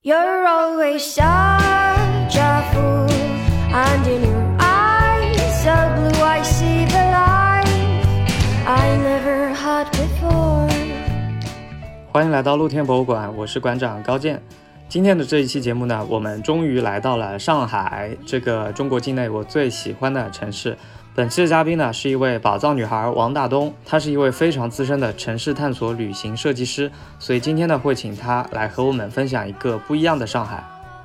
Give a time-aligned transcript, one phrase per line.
[0.00, 3.10] You're always such a fool,
[3.74, 7.66] and in your eyes so blue I see the light
[8.64, 10.70] I never had before.
[12.12, 14.40] 欢迎来到露天博物馆，我是馆长高健。
[14.88, 20.78] 今天的这一期节目呢，我们终于来到了上海这个中国境内我最喜欢的城市。
[21.18, 30.62] 本期的嘉宾呢，是一位宝藏女孩王大东，她是一位非常资深的城市探索旅行设计师，所以今天呢，会请她来和我们分享一个不一样的上海。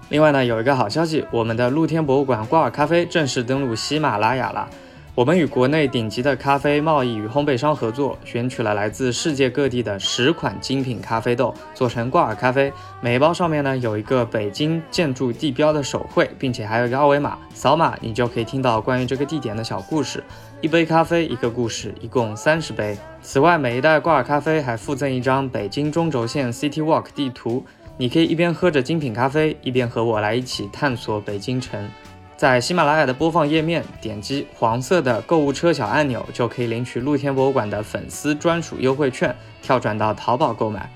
[0.10, 4.70] 另外呢，有一个好消息，我们的露天博物馆挂耳咖啡正式登陆喜马拉雅了。
[5.16, 12.74] 我们与国内顶级的咖啡贸易与烘焙商合作，选取了来自世界各地的十款精品咖啡豆，做成挂耳咖啡。
[13.00, 20.24] 每一包上面呢有一个北京建筑地标的手绘，并且还有一个二维码，扫码你就可以听到关于这个地点的小故事。
[20.62, 22.98] 一杯咖啡一个故事，一共三十杯。
[23.22, 27.64] 此外，每一袋挂耳咖啡还附赠一张北京中轴线 City Walk 地图，
[27.98, 31.88] 你可以一边喝着精品咖啡，一边和我来一起探索北京城。
[32.36, 40.92] 在喜马拉雅的播放页面点击黄色的购物车小按钮，就可以领取露天博物馆的粉丝专属优惠券，跳转到淘宝购买。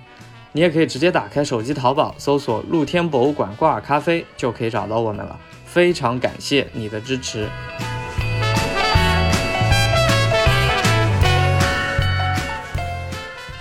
[0.51, 5.39] 你也可以直接打开手机淘宝，搜索“露天博物馆挂耳咖啡”，就可以找到我们了。
[5.65, 7.47] 非常感谢你的支持。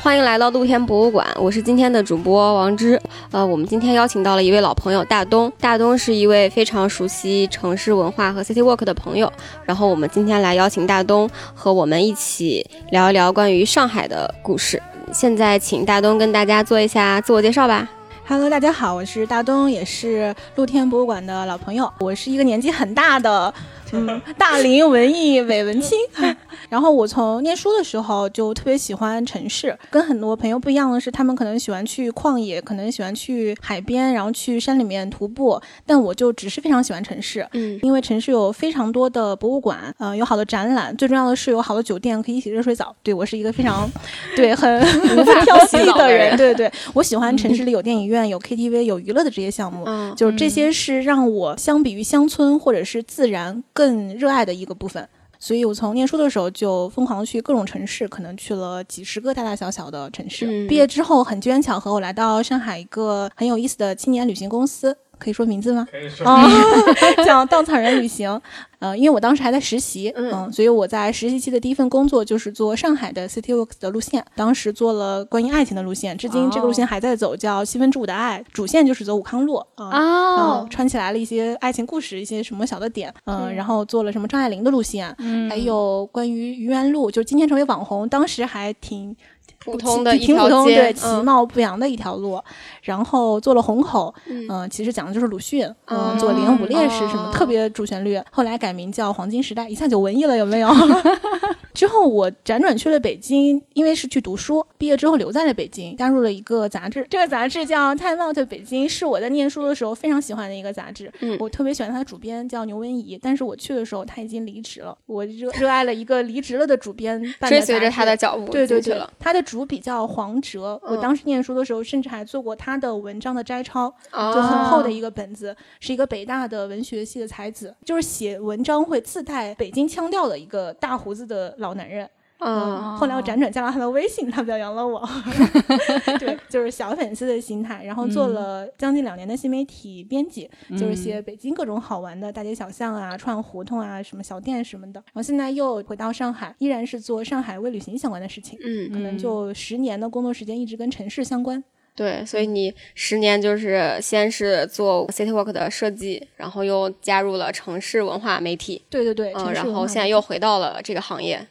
[0.06, 2.96] 欢迎来到露天博物馆，我是今天的主播王芝。
[3.32, 9.32] 呃，我们今天邀请到了一位老朋友大东，大东是一位非常熟悉城市文化和 City Walk 的朋友。
[9.64, 14.80] 然后我们今天来邀请大东和我们一起聊一聊关于上海的故事。
[15.12, 17.88] 现在请大东跟大家做一下自我介绍吧。
[18.28, 21.92] Hello，大家好，我是大东，也是露天博物馆的老朋友。
[21.98, 23.52] 我是一个年纪很大的，
[23.92, 25.98] 嗯， 大龄文艺伪文青。
[26.68, 35.60] 然后我从念书的时候就特别喜欢城市，跟很多朋友不一样的是，他们可能喜欢去旷野，可能喜欢去海边，然后去山里面徒步。
[35.84, 42.94] 但我就只是非常喜欢城市，嗯因为城市有非常多的博物馆，呃，有好的展览，最重要的是有好的酒店可以洗热水澡。
[43.02, 43.88] 对我是一个非常，
[44.34, 49.84] 对很无法挑剔的人，人对对，我喜欢城市里有电影院、有 KTV、有娱乐的这些项目。
[49.86, 55.06] 嗯，就是这些是让我相比于乡村或者是自然更热爱的一个部分。
[55.38, 60.46] 所以我从念书的时候就疯狂去各种城市，可能去了几十个大大小小的城市。
[60.46, 65.86] 嗯毕业之后很机缘巧合，我来到上海一个很有意思的青年旅行公司，可以说名字吗？
[65.90, 66.48] 可以说啊，
[67.24, 68.40] 叫稻草人旅行。
[68.78, 80.66] 呃，因为我当时还在实习，嗯所以我在实习期的第一份工作就是做上海的 City Walks 的路线，当时做了关于爱情的路线，至今这个路线还在走，叫七分之五的爱，主线就是走武康路啊。
[80.70, 89.16] 穿起来了一些爱情故事，一些什么小的点，嗯，嗯然后做了什么张爱玲的路线，嗯还有关于愚园路，就今天成为网红，当时还挺
[89.64, 92.38] 普通的一挺普通，条街对，其嗯貌不扬的一条路。
[92.86, 100.70] 然后做了虹口，嗯嗯、其实讲的就是鲁迅，哦嗯，做连五烈士什么哦特别主旋律，后来改名叫黄金时代，一下就文艺了，有没有？
[101.74, 111.12] 之后我辗转去了北京，因为是去读书，毕业之后留在了北京，加入了一个杂志，这个杂志叫《Time Out 北京》，是我在念书的时候非常喜欢的一个杂志。
[111.20, 132.08] 嗯我特别喜欢它的主编叫牛文怡，但是我去的时候他已经离职了，我热热爱了一个离职了的主编办追随着他的脚步对对对他的主笔叫黄哲，我嗯当时念书的时候，甚至还做过他的文章的摘抄，哦就很厚的一个本子，是一个北大的文学系的才子，就是写文章会自带北京腔调的一个大胡子的老男人。
[132.38, 135.00] 嗯后来我辗转加了他的微信，他表扬了我。
[136.20, 145.00] 对，就是小粉丝的心态，然后做了将近两年的新媒体编辑，就是写北京各种好玩的大街小巷啊、串胡同啊、什么小店什么的。
[145.06, 148.58] 然后现在又回到上海，依然是做上海微旅行相关的事情。
[148.62, 151.64] 嗯可能就十年的工作时间一直跟城市相关。
[151.96, 161.44] 对，所以你十年就是先是做 City Walk 的设计，然后又加入了城市文化媒体，对对对，嗯，然后现在又回到了这个行业。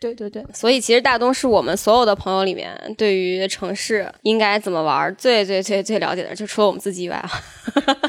[0.00, 7.30] 对对对，所以其实大东是我们所有的朋友里面对于城市应该怎么玩最最最最了解的，就除了我们自己以外啊，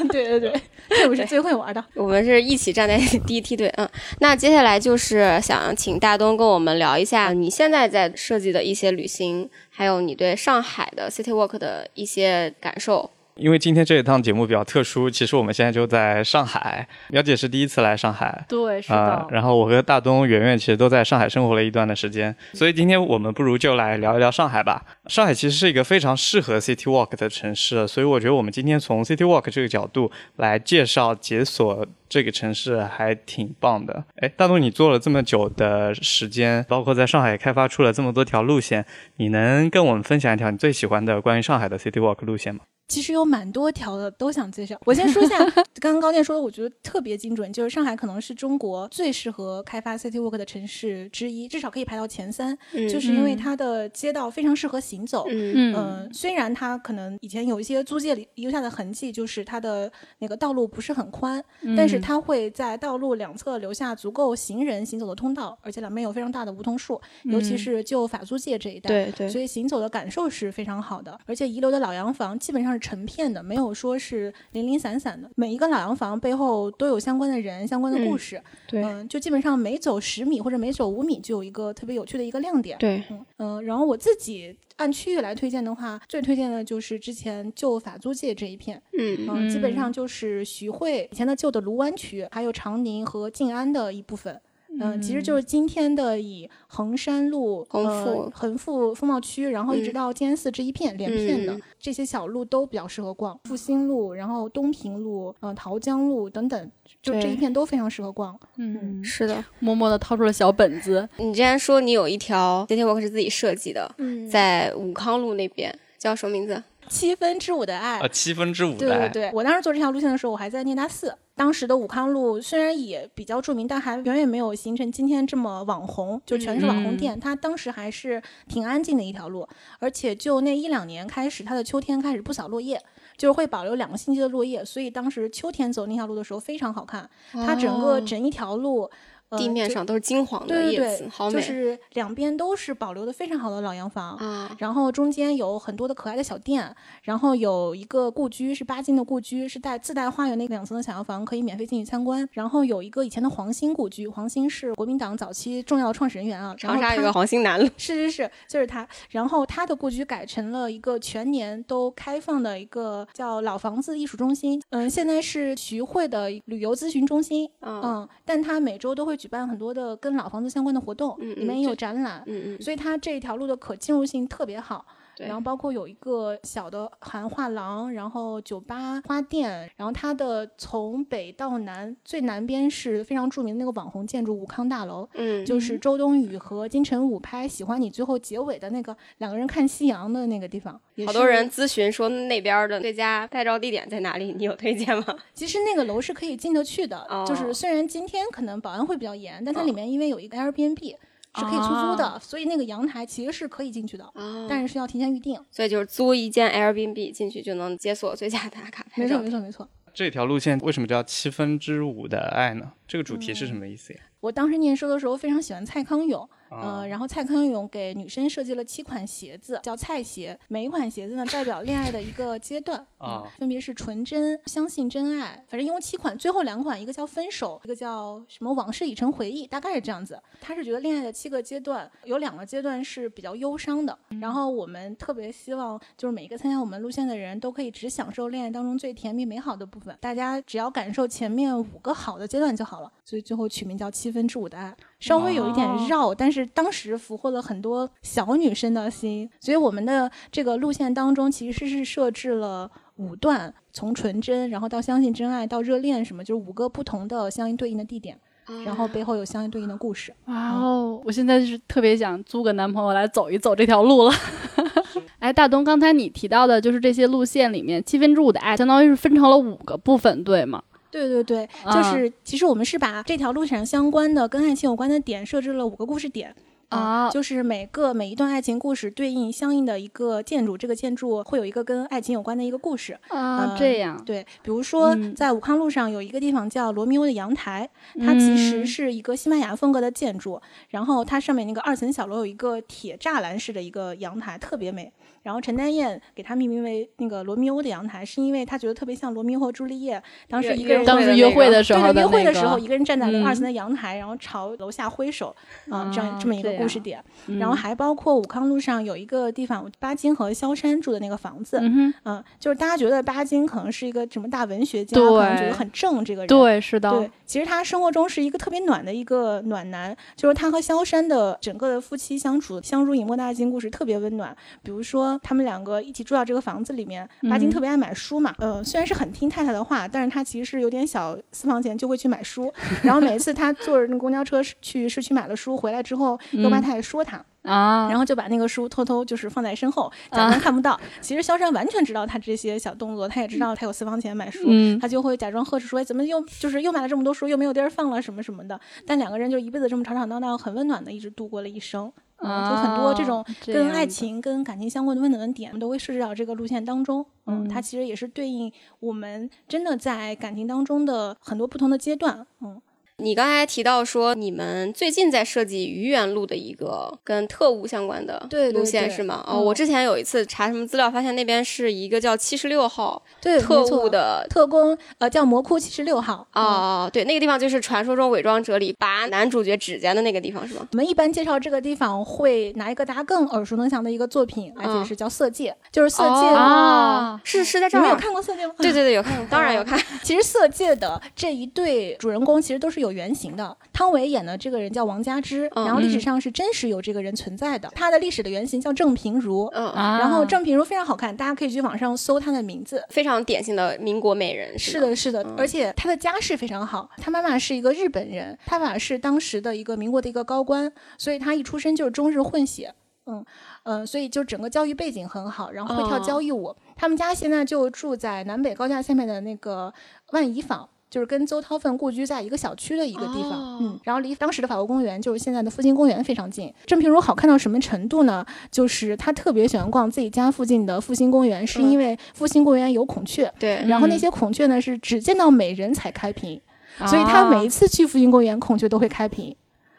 [0.09, 0.61] 对 对对，
[0.97, 1.84] 这我是最会玩的。
[1.96, 3.67] 我们是一起站在 第一梯队。
[3.78, 3.90] 嗯，
[4.20, 13.09] 那接下来就是想请大东跟我们聊一下你现在在设计的一些旅行，还有你对上海的 City Walk 的一些感受。
[13.35, 16.87] 因为今天这一趟节目比较特殊，其实我们现在就在上海。
[17.09, 19.28] 苗姐是第一次来上海，对，是啊、的。
[19.31, 24.83] 然后我和大东、圆圆其实都在上海生活了一段的时间，所以今天我们不如就来聊一聊上海吧。
[25.07, 34.03] 上海其实是一个非常适合 City Walk 的城市，所以我觉得我们今天从 City Walk 这个角度来介绍解锁这个城市还挺棒的。
[34.17, 38.85] 哎，大东，你做了这么久的时间，包括在上海开发出了这么多条路线，
[39.17, 42.61] 你能跟我们分享一条你最喜欢的关于上海的 City Walk 路线吗？
[42.91, 44.78] 其实有蛮多条的，都想介绍。
[44.85, 45.38] 我先说一下，
[45.79, 55.26] 刚刚高健说的，我觉得特别精准，就是上海可能是中国最适合开发 City Walk 的城市之一，至少可以排到前三，嗯就是因为它的街道非常适合行走。
[55.29, 59.90] 嗯嗯、嗯虽然它可能以前有一些租界里留下的痕迹，就是它的
[60.20, 61.41] 那个道路不是很宽，
[61.78, 68.90] 但是它会在道路两侧留下足够行人行走的通道，而且两边有非常大的梧桐树，尤其是就法租界这一带。
[68.90, 75.29] 对对所以行走的感受是非常好的，而且遗留的老洋房基本上是成片的，没有说是零零散散的。
[75.35, 78.41] 每一个老洋房背后都有相关的人、相关的故事。
[78.67, 82.78] 对嗯，就基本上每走十米或者每走五米就有一个特别有趣的一个亮点。
[82.79, 83.03] 对，
[83.37, 88.81] 嗯、然后我自己按区域来推荐的话，最推荐的就是之前旧法租界这一片。
[88.97, 94.41] 嗯嗯，基本上就是徐汇以前的旧的卢湾区，还有长宁和静安的一部分。
[94.81, 103.39] 嗯，其实就是今天的以衡山路、衡衡富风貌区，然后一直嗯到静安寺这一片连片的、嗯这些小路都比较适合逛。
[103.45, 108.39] 复兴路，然后东平路、呃桃江路等等，就这一片都非常适合逛。
[108.57, 109.43] 嗯，是的。
[109.59, 116.61] 默默的掏出了小本子，你之前说你有一条 City Walk 是自己设计的，嗯在武康路那边，叫什么名字？
[116.87, 121.16] 七分之五的爱，啊，七分之五的爱对对，我当时做这条路线的时候，我还在念大四。
[121.35, 127.19] 当时的武康路虽然也比较著名，但还远远没有形成今天这么网红，就全是网红店。
[127.19, 129.47] 它当时还是挺安静的一条路，
[129.79, 132.79] 而且就那一两年开始，它的秋天开始不扫落叶，
[133.17, 137.09] 就是会保留两个星期的落叶，所以当时秋天走那条路的时候非常好看。
[137.31, 138.89] 它整个哦整一条路。
[139.31, 144.53] 呃地面上都是金黄的叶子，对对对，好美就是两边都是保留的非常好的老洋房，啊！
[144.59, 152.28] 然后中间有很多的可爱的小店，然后有一个故居是巴金的故居，是带自带花园那个两层的小洋房，可以免费进去参观。
[152.33, 156.53] 然后有一个以前的黄兴故居，黄兴是国民党早期重要的创始人员啊。
[156.57, 158.85] 长沙有个黄兴南路，是是是，就是他。
[159.09, 174.84] 然后他的故居改成了一个全年都开放的一个叫老房子艺术中心，嗯，现在是徐汇的旅游咨询中心，嗯嗯，但他每周都会举办很多的跟老房子相关的活动，嗯里面也有展览，嗯嗯，所以它这一条路的可进入性特别好。
[175.16, 190.79] 对然后包括有一个小的韩画廊，然后酒吧、花店，然后它的从北到南最南边是非常著名的那个网红建筑武康大楼，嗯，就是周冬雨和金城武拍《喜欢你》最后结尾的那个两个人看夕阳的那个地方。
[191.05, 195.16] 好多人咨询说那边的最佳拍照地点在哪里，你有推荐吗？
[195.34, 200.96] 其实那个楼是可以进得去的，哦就是虽然今天可能保安会比较严，但它里面因为有一个 Airbnb。
[201.35, 205.39] 是可以出租的，所以那个阳台其实是可以进去的，哦但是是要提前预定。
[205.49, 209.29] 所以就是租一间 Airbnb 进去就能解锁最佳打卡拍没错，照没。
[209.29, 209.69] 错，没错。
[209.93, 212.72] 这条路线为什么叫七分之五的爱呢？
[212.87, 213.99] 这个主题嗯是什么意思呀？
[214.22, 220.37] 我当时念书的时候非常喜欢蔡康永，啊呃，然后蔡康永给女生设计了七款鞋子，叫蔡鞋。
[220.49, 230.21] 每一款鞋子呢，代表恋爱的一个阶段 啊嗯分别是纯真、相信真爱，反正一共七款，最后两款一个叫分手，一个叫什么往事已成回忆，大概是这样子。
[230.39, 242.91] 他是觉得恋爱的七个阶段，有两个阶段是比较忧伤的，然后我们特别希望就是每一个参加我们路线的人都可以只享受恋爱当中最甜蜜美好的部分，大家只要感受前面五个好的阶段就好了。
[243.05, 249.29] 所以最后取名叫七分之五的爱，稍微有一点绕，但是当时俘获了很多小女生的心。
[249.41, 258.17] 所以我们的这个路线当中其实是设置了五段，从纯真，然后到相信真爱，到热恋，什么就是五个不同的相应对应的地点，
[258.63, 260.13] 然后背后有相应对应的故事。
[260.25, 261.01] 哇哦！
[261.03, 264.13] 我现在是特别想租个男朋友来走一走这条路了。
[265.20, 270.62] 哎，大东，刚才你提到的就是这些路线里面七分之五的爱，相当于是分成了五个部分，对吗？
[270.91, 276.36] 对对对，啊就是其实我们是把这条路上相关的跟爱情有关的点设置了五个故事点。
[276.69, 282.93] 啊就是每个每一段爱情故事对应相应的一个建筑，这个建筑会有一个跟爱情有关的一个故事。
[283.10, 287.69] 啊嗯，这样，对，比如说嗯在武康路上有一个地方叫罗密欧的阳台，
[288.00, 294.93] 它其实嗯是一个西班牙风格的建筑，然后它上面那个二层小楼有一个铁栅栏式的一个阳台，特别美。
[295.24, 305.36] 然后陈丹燕给他命名为那个罗密欧的阳台，是因为他觉得特别像罗密欧和朱丽叶当时一个人当时约会的时候对对，约会的时候一个人站在那个嗯二层的阳台，然后朝楼下挥手
[305.70, 307.04] 啊，这样啊这么一个故事点。
[307.28, 316.28] 嗯然后还包括武康路上有一个地方，巴金和萧山住的那个房子，嗯就是大家觉得巴金可能是一个什么大文学家，对可能觉得很正这个人。
[316.28, 324.36] 对，是的，对，其实他生活中是一个特别暖的一个暖男，就是他和萧山的整个的夫妻相处相濡以沫的爱情故事特别温暖。
[324.62, 332.51] 比如说，他们两个一起住到这个房子里面，巴金嗯特别爱买书嘛，呃，虽然是很听太太的话，但是他其实是有点小私房钱，就会去买书。
[332.84, 337.24] 然后每次他坐着那公交车去市区买了书，回来之后又怕嗯太太说他。
[337.44, 340.80] 啊，然后就把那个书偷偷就是放在身后，假装看不到。
[341.01, 351.91] 其实萧山完全知道他这些小动作，他也知道他有私房钱买书，嗯他就会假装呵斥说：“哎，怎么又就是又买了这么多书，又没有地儿放了什么什么的。”但两个人就一辈子这么吵吵闹闹，很温暖的一直度过了一生。
[352.22, 357.06] 嗯，就很多这种跟爱情、跟感情相关的温暖的点，都会设置到这个路线当中。
[357.25, 362.25] 嗯，嗯它其实也是对应我们真的在感情当中的很多不同的阶段。
[362.42, 362.62] 嗯，
[363.01, 369.25] 你刚才提到说你们最近在设计愚园路的一个跟特务相关的路线对是吗？
[369.27, 374.25] 嗯哦，我之前有一次查什么资料，发现那边是一个叫七十六号对，特务的。
[374.29, 376.25] 特工，呃，叫魔窟七十六号。
[376.34, 380.67] 嗯哦，对，那个地方就是传说中伪装者里拔男主角指甲的那个地方，是吗？
[380.72, 387.81] 我们一般介绍这个地方会拿一个大家更耳熟能详的一个作品，而且嗯是叫《色戒》，就是《色戒》啊是是在这儿。
[387.81, 388.53] 你们有看过《色戒》吗？
[388.60, 389.79] 对对对，有看，当然有看。
[390.03, 393.55] 其实《色戒》的这一对主人公其实都是有原型的。
[393.74, 397.69] 汤唯演的这个人叫王佳芝，嗯然后历史上是真实有这个人存在的。
[397.75, 402.83] 他的历史的原型叫郑平如，然后郑平如非常好看，大家可以去网上搜她的名字。
[402.89, 404.51] 非常典型的民国美人。
[404.51, 412.74] 吗，是的，是的，而且她的家世非常好，她妈妈是一个日本人，她爸爸是当时的一个民国的一个高官，所以她一出生就是中日混血。
[413.07, 413.25] 嗯
[413.63, 416.55] 嗯，所以就整个教育背景很好，然后会跳哦交谊舞。
[416.75, 419.74] 他们家现在就住在南北高架下面的那个
[420.12, 420.69] 万怡坊。
[420.91, 426.53] 就是跟邹韬奋故居在一个小区的一个地方，哦嗯，然后离当时的法国公园，就是现在的复兴公园非常近。
[426.65, 428.25] 郑平如好看到什么程度呢？
[428.51, 436.41] 就是她特别喜欢逛自己家附近的复兴公园，是因为复兴公园有孔雀，对，然后那嗯些孔雀呢是只见到美人才开屏，
[436.86, 439.33] 所以他每一次去复兴公园，孔雀都会开屏。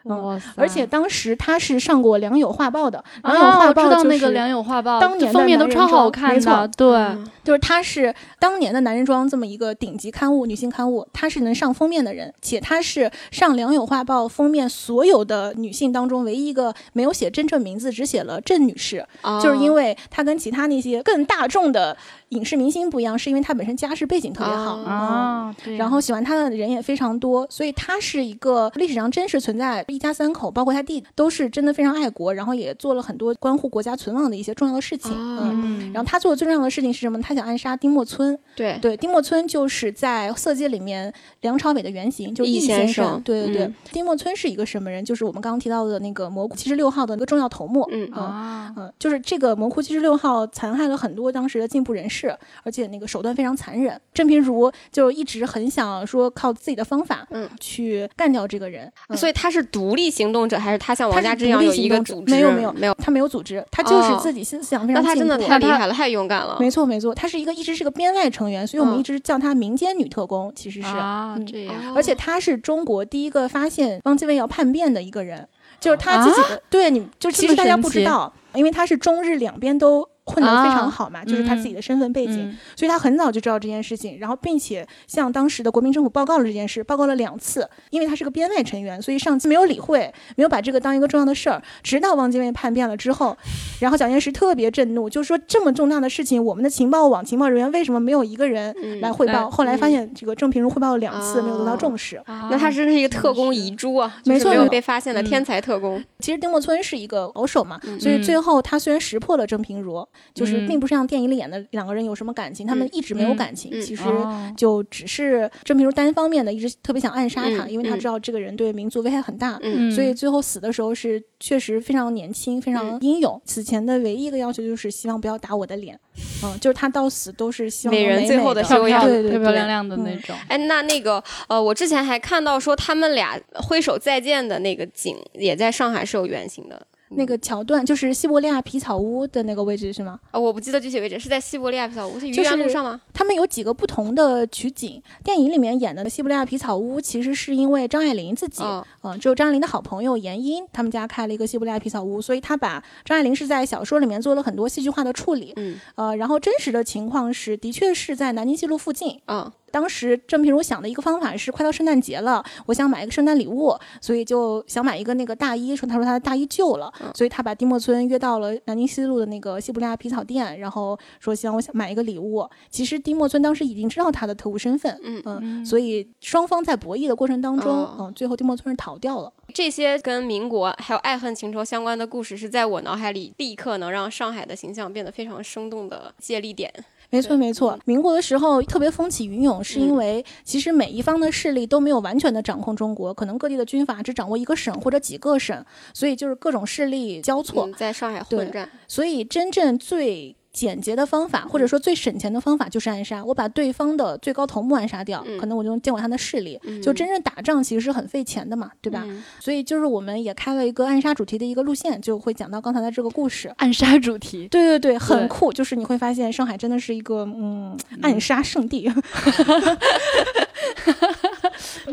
[0.05, 19.05] 嗯哇塞，而且当时他是上过《良友画报》的，《良友啊，画报我知》道那个良友画报，当年的封面都超好看的，对，嗯就是他是当年的男人装这么一个顶级刊物，女性刊物，他是能上封面的人，且他是上《良友画报》封面所有的女性当中唯一一个没有写真正名字，只写了郑女士，
[19.41, 21.97] 就是因为为他跟其他那些更大众的
[22.29, 35.11] 影视明星不一样，是因为他本身家世背景特别好啊，然后喜欢他的人也非常多，所以他是一个历史上真实存在，一家三口，包括他弟都是真的非常爱国，然后也做了很多关乎国家存亡的一些重要的事情。
[35.11, 37.21] 哦嗯，嗯，然后他做的最重要的事情是什么？
[37.21, 38.37] 他想暗杀丁默村。
[38.55, 45.03] 对对，丁默村就是在《色戒》里面梁朝伟的原型，就是易易先先生对对对，嗯丁默村是一个什么人？
[45.03, 47.87] 就是我们刚刚提到的那个蘑菇七十六号的一个重要头目。
[47.91, 53.99] 嗯嗯啊，嗯，就是这个魔窟七十六号残害了很多当时的进步人士，而且那个手段非常残忍。
[54.13, 58.91] 郑平如就一直很想说靠自己的方法，嗯，去干掉这个人。
[59.09, 62.31] 嗯所以他是独立行动者，还是他像王佳芝一样有一个组织？
[62.31, 62.93] 没有没有没有。
[62.95, 65.29] 他没有组织，他就是哦自己思想非那他常进步。
[65.29, 66.57] 真的太厉害了，太勇敢了。
[66.59, 70.87] 没错没错，他是一个一直是个编外成员，所以我们嗯一直叫他民间女特工，其实是。
[70.87, 75.47] 啊，嗯这样，哦而且他是中国第一个发现汪精卫要叛变的一个人，
[75.79, 76.61] 就是他自己的。
[76.69, 87.67] 对，你就其实大家不知道，因为他是中日两边都混得非常好嘛，就是他自己的身份背景，嗯所以他很早就知道这件事情，然后并且向当时的国民政府报告了这件事，报告了两次。
[87.89, 91.61] 因为他是个编外成员，所以上次没有理会，没有把这个当一个重要的事儿。
[91.83, 93.37] 直到汪精卫叛变了之后，
[93.79, 99.33] 然后蒋介石特别震怒，就说这么重大的事情，我们的情报网情报人员为什么没有一个人嗯来汇报？
[99.33, 102.17] 来后来发嗯现这个郑平如汇报了两次，没有得到哦重视。
[102.25, 106.03] 啊那他真是一个特工遗珠啊，就是没错被发现的嗯天才特工。
[106.19, 119.59] 其实丁默村是一个老手嘛，嗯所以最后他虽然识破了郑平如，就是嗯并不是像电影里演的两个人有什么感情，他们一直没有感情，嗯其实哦就只是郑平如单方面的一直特别想暗杀他，嗯因为他知道这个人对民族危害很大。
[119.61, 123.41] 嗯所以最后死的时候是确实非常年轻，非常嗯英勇。
[123.45, 125.99] 此前的唯一一个要求就是希望不要打我的脸，
[126.43, 136.87] 嗯，就是他到死都是希望美人最后的的修养对对对漂漂亮亮的那嗯种，哎，那那个呃，我之前还看到说他们俩挥手再见的那个景，也在上海是有原型的。
[137.15, 140.19] 那个桥段就是西伯利亚皮草屋的那个位置是吗？
[140.31, 142.99] 啊、我不记得具体位置，是在西伯利亚皮草屋，是愚就是园路上吗？
[143.13, 145.01] 他们有几个不同的取景。
[145.23, 155.53] 电影里面演的西伯利亚皮草屋，其实是因为张爱玲自己，嗯嗯、只有张爱玲的好朋友闫英他们家开了一个西伯利亚皮草屋，所以他把张爱玲是在小说里面做了很多戏剧化的处理。
[155.55, 159.19] 嗯呃，然后真实的情况是，的确是在南京西路附近。
[159.27, 165.75] 嗯当时郑平如想的一个方法是，快到圣诞节了，我想买一个圣诞礼物，所以就想买一个那个大衣。
[165.75, 172.47] 说他说他的大衣旧了，嗯所以他把丁默村约到了南京西路的那个西伯利亚皮草店，然后说希望我想买一个礼物。
[172.69, 179.33] 其实丁默村当时已经知道他的特务身份，嗯嗯所以双方在博弈的过程当中，哦嗯，最后丁默村是逃掉了。
[179.55, 186.71] 这些跟民国还有爱恨情仇相关的故事，是在我脑海里立刻能让上海的形象变得非常生动的借力点。
[187.13, 187.79] 没错，没错。
[187.85, 197.69] 民国的时候特别风起云涌，是因为其实每一方的势力都没有完全的掌控中国，可能各地的军阀只掌握一个省或者几个省，所以就是各种势力交错。
[197.77, 200.35] 在上海混战，所以真正最。
[200.53, 203.25] 简洁的方法，或者说最省钱的方法就是暗杀。
[203.25, 206.59] 我把对方的最高头目暗杀掉，可能我就能见过他的势力。
[206.81, 209.03] 就真正打仗其实是很费钱的嘛，对吧？
[209.39, 213.51] 所以就是我们也开了一个暗杀主题的一个路线，就会讲到刚才的这个故事。
[213.57, 215.51] 暗杀主题，对对对，很酷。
[215.51, 218.91] 就是你会发现上海真的是一个嗯暗杀圣地。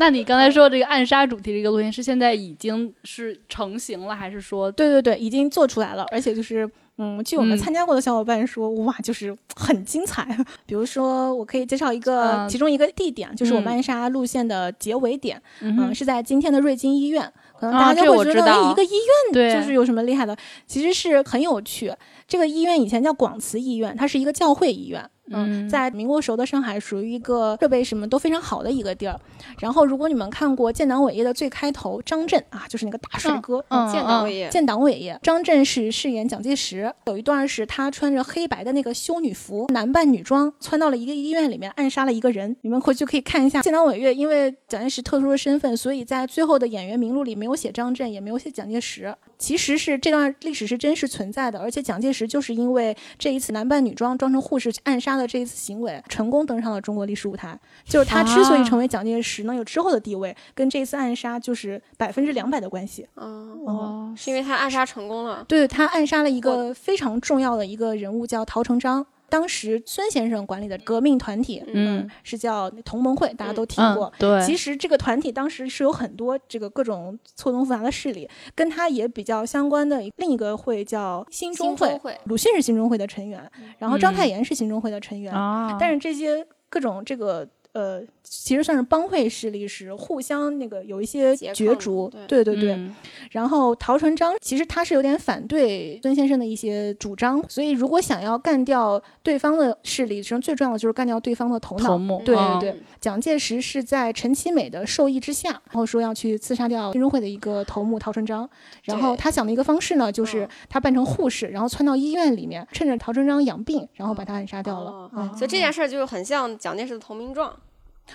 [0.00, 4.72] 那你刚才说这个暗杀主题这个路线是现在已经是成型了，还是说？
[4.72, 6.68] 对对对，已经做出来了，而且就是。
[7.02, 10.36] 嗯，据我们参加过的小伙伴说，哇，就是很精彩。
[10.66, 17.22] 比如说，我可以介绍一个其中一个地点，就是我们暗杀路线的结尾点，嗯，是在今天的瑞金医院。
[17.58, 18.90] 可能大家就会觉得，哎，一个医
[19.32, 20.36] 院就是有什么厉害的？
[20.66, 21.90] 其实是很有趣。
[22.28, 25.02] 这个医院以前叫广慈医院，它是一个教会医院。
[25.30, 29.18] 嗯，在民国时候的上海，属于一个设备什么都非常好的一个地儿。
[29.58, 36.92] 然后，如果你们看过建党伟业的最开头，张震啊，就是那个大帅哥，建党伟业，建党伟业，张震是饰演蒋介石。
[37.06, 42.56] 有一段是他穿着黑白的那个修女服，男扮女装，窜到了一个医院里面，暗杀了一个人。
[42.62, 49.14] 你们回去可以看一下建党伟业，因为蒋介石特殊的身份，所以在最后的演员名录里没有写张震，也没有写蒋介石。
[49.38, 57.58] 其实是这段历史是真实存在的，而且蒋介石就是因为这一次男扮女装装成护士去暗杀的这一次行为，成功登上了中国历史舞台。
[57.84, 63.06] 就是他之所以成为蒋介石能有之后的地位，跟这次暗杀就是百分之两百的关系。
[63.14, 65.44] 哦，是因为他暗杀成功了。
[65.46, 69.06] 对他暗杀了一个非常重要的一个人物，叫陶成章。
[69.30, 74.12] 当时孙先生管理的革命团体，嗯，是叫同盟会，大家都听过。
[74.18, 85.32] 对，其实这个团体当时是有很多这个各种错综复杂的势力，跟他也比较相关的另一个会叫新中会，鲁迅是新中会的成员，然后章太炎是新中会的成员，
[85.78, 87.48] 但是这些各种这个。
[87.72, 92.90] 呃，其实算是帮会势力，是互相那个有一些角逐，对对对。
[93.30, 101.96] 然后陶成章其实他是有点反对孙先生的一些主张，所以如果想要干掉对方的势力，其实最重要的就是干掉对方的头脑。
[102.24, 108.48] 对对对，蒋介石是在陈其美的授意之下，然后说要去刺杀掉军中会的一个头目陶成章。
[108.82, 115.08] 然后他想的一个方式呢，就是他扮成护士，然后窜到医院里面，趁着陶成章养病，然后把他暗杀掉了。
[115.36, 117.54] 所以这件事儿就是很像蒋介石的投名状。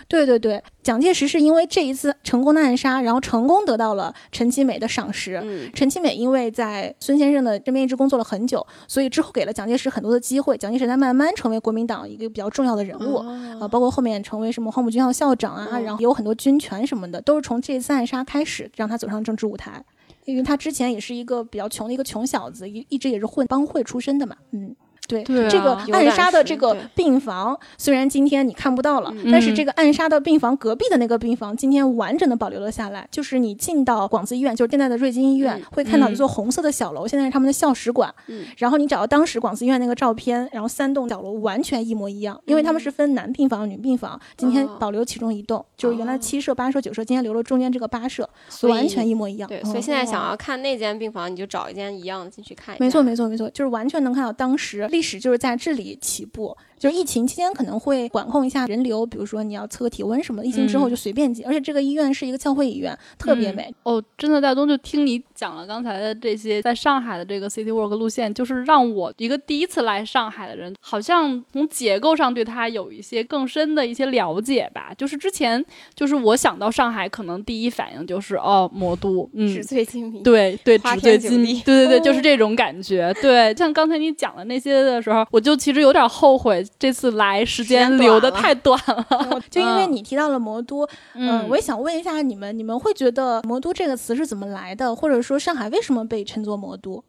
[0.08, 5.44] 对对对，蒋介石是因为这一次成功的暗杀，然后成功得到了陈其美的赏识。
[5.74, 10.58] 陈其美因为在孙先生的身边一直工作了很久，所以之后给了蒋介石很多的机会。
[10.58, 13.16] 蒋介石才慢慢成为国民党一个比较重要的人物，
[13.60, 19.84] 啊，包括后面成为什么黄埔军校校长啊，然后有很多军权什么的，都是从这次暗杀开始让他走上政治舞台。
[20.26, 24.76] 因为他之前也是一个比较穷的一个穷小子，一一直也是混帮会出身的嘛，嗯。
[25.08, 33.08] 对，这个暗杀的这个病房，虽然今天你看不到了，但是这个暗杀的病房隔壁的那个病房，今天完整的保留了下来。
[33.12, 38.14] 就是你进到广慈医院，就是现在的瑞金医院，会看到一座红色的小楼，现在是他们的校史馆。
[38.58, 48.28] 然后你找到当时广慈医院那个照片，然后三栋小楼完全一模一样，因为他们是分男病房、女病房，今天保留其中一栋，就是原来七舍、八舍、九舍，今天留了中间这个八舍，
[48.64, 49.48] 完全一模一样。
[49.48, 52.76] 对，所以现在想要看那间病房，你就找一间一样的进去看。
[52.80, 56.56] 没错，没错，没错，就是完全能看到当时历史就是在这里起步。
[56.80, 60.48] 就是疫情期间可能会管控一下人流，比如说你要测个体温什么的。
[60.48, 63.74] 疫情之后就随便进，而且这个医院是一个教会医院，特别美。
[63.84, 74.94] 哦，真的，大东就听你讲了刚才的这些，在上海的这个 City Walk 路线，就是让我一个第一次来上海的人，好像从结构上对它有一些更深的一些了解吧。
[74.96, 83.12] 就是之前，就是我想到上海，可能第一反应就是哦，魔都，嗯，纸醉金迷，对对，纸醉金迷，对对对，就是 这种感觉。
[83.22, 86.65] 对，像刚才你讲的那些的时候，我就其实有点后悔。
[86.80, 97.04] 这次来时间留的太短了，就因为你提到了魔都，嗯，我也想问一下你们，你们会觉得魔都这个词是怎么来的，或者说上海为什么被称作魔都？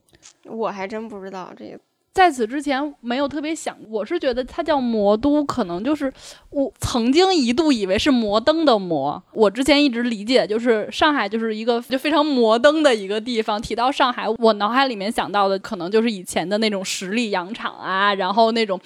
[0.45, 1.79] 我还真不知道这个，
[2.12, 6.12] 在此之前没有特别想，我是觉得它叫魔都，可能就是
[6.51, 13.61] 我曾经一度以为是摩登的摩，我之前一直理解就是上海就是一个就非常摩登的一个地方。
[13.61, 18.81] 提到上海，我脑海里面想到的可能就是以前的那种十里洋场啊，然后那种。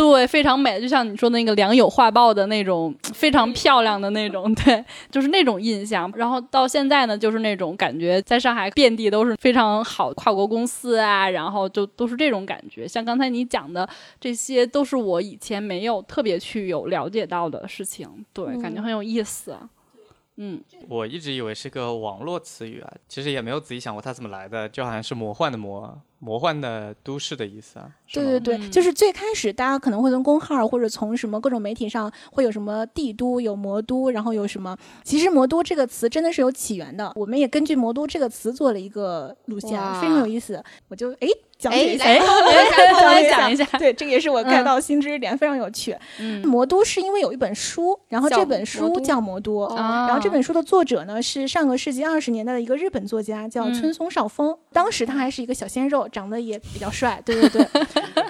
[0.00, 6.10] 对，非常美，就像你说的那个良友画报的那种非常漂亮的那种，对，就是那种印象。
[6.16, 12.88] 然后到现在呢，就是那种感觉，在上海遍地都是非常好跨国公司啊，然后就都是这种感觉。
[12.88, 13.86] 像刚才你讲的，
[14.18, 19.54] 这些都是我以前没有特别去有了解到的事情，对，感觉很有意思。
[20.36, 20.58] 嗯，
[20.88, 26.00] 我一直以为是个网络词语啊，其实也没有仔细想过它怎么来的，就好像是魔幻的魔。
[26.20, 27.90] 魔幻的都市的意思啊。
[28.12, 40.62] 对对对，嗯就是最开始大家可能会从公号或者从什么各种媒体上会有什么帝都、有魔都，然后有什么，其实魔都这个词真的是有起源的，我们也根据魔都这个词做了一个路线，哇非常有意思。
[40.88, 45.96] 我就哎讲哎解 一下，来哎讲讲一下对，这个也是我看嗯到新知识点，非常有趣。
[46.18, 54.56] 嗯魔都是因为有一本书，然后这本书叫《魔都》哦然后这本书的作者呢是上个世纪二十年代的一个日本作家，叫嗯村松少峰。
[54.72, 57.22] 当时他还是一个小鲜肉，长得也比较帅。
[57.24, 57.64] 对对对，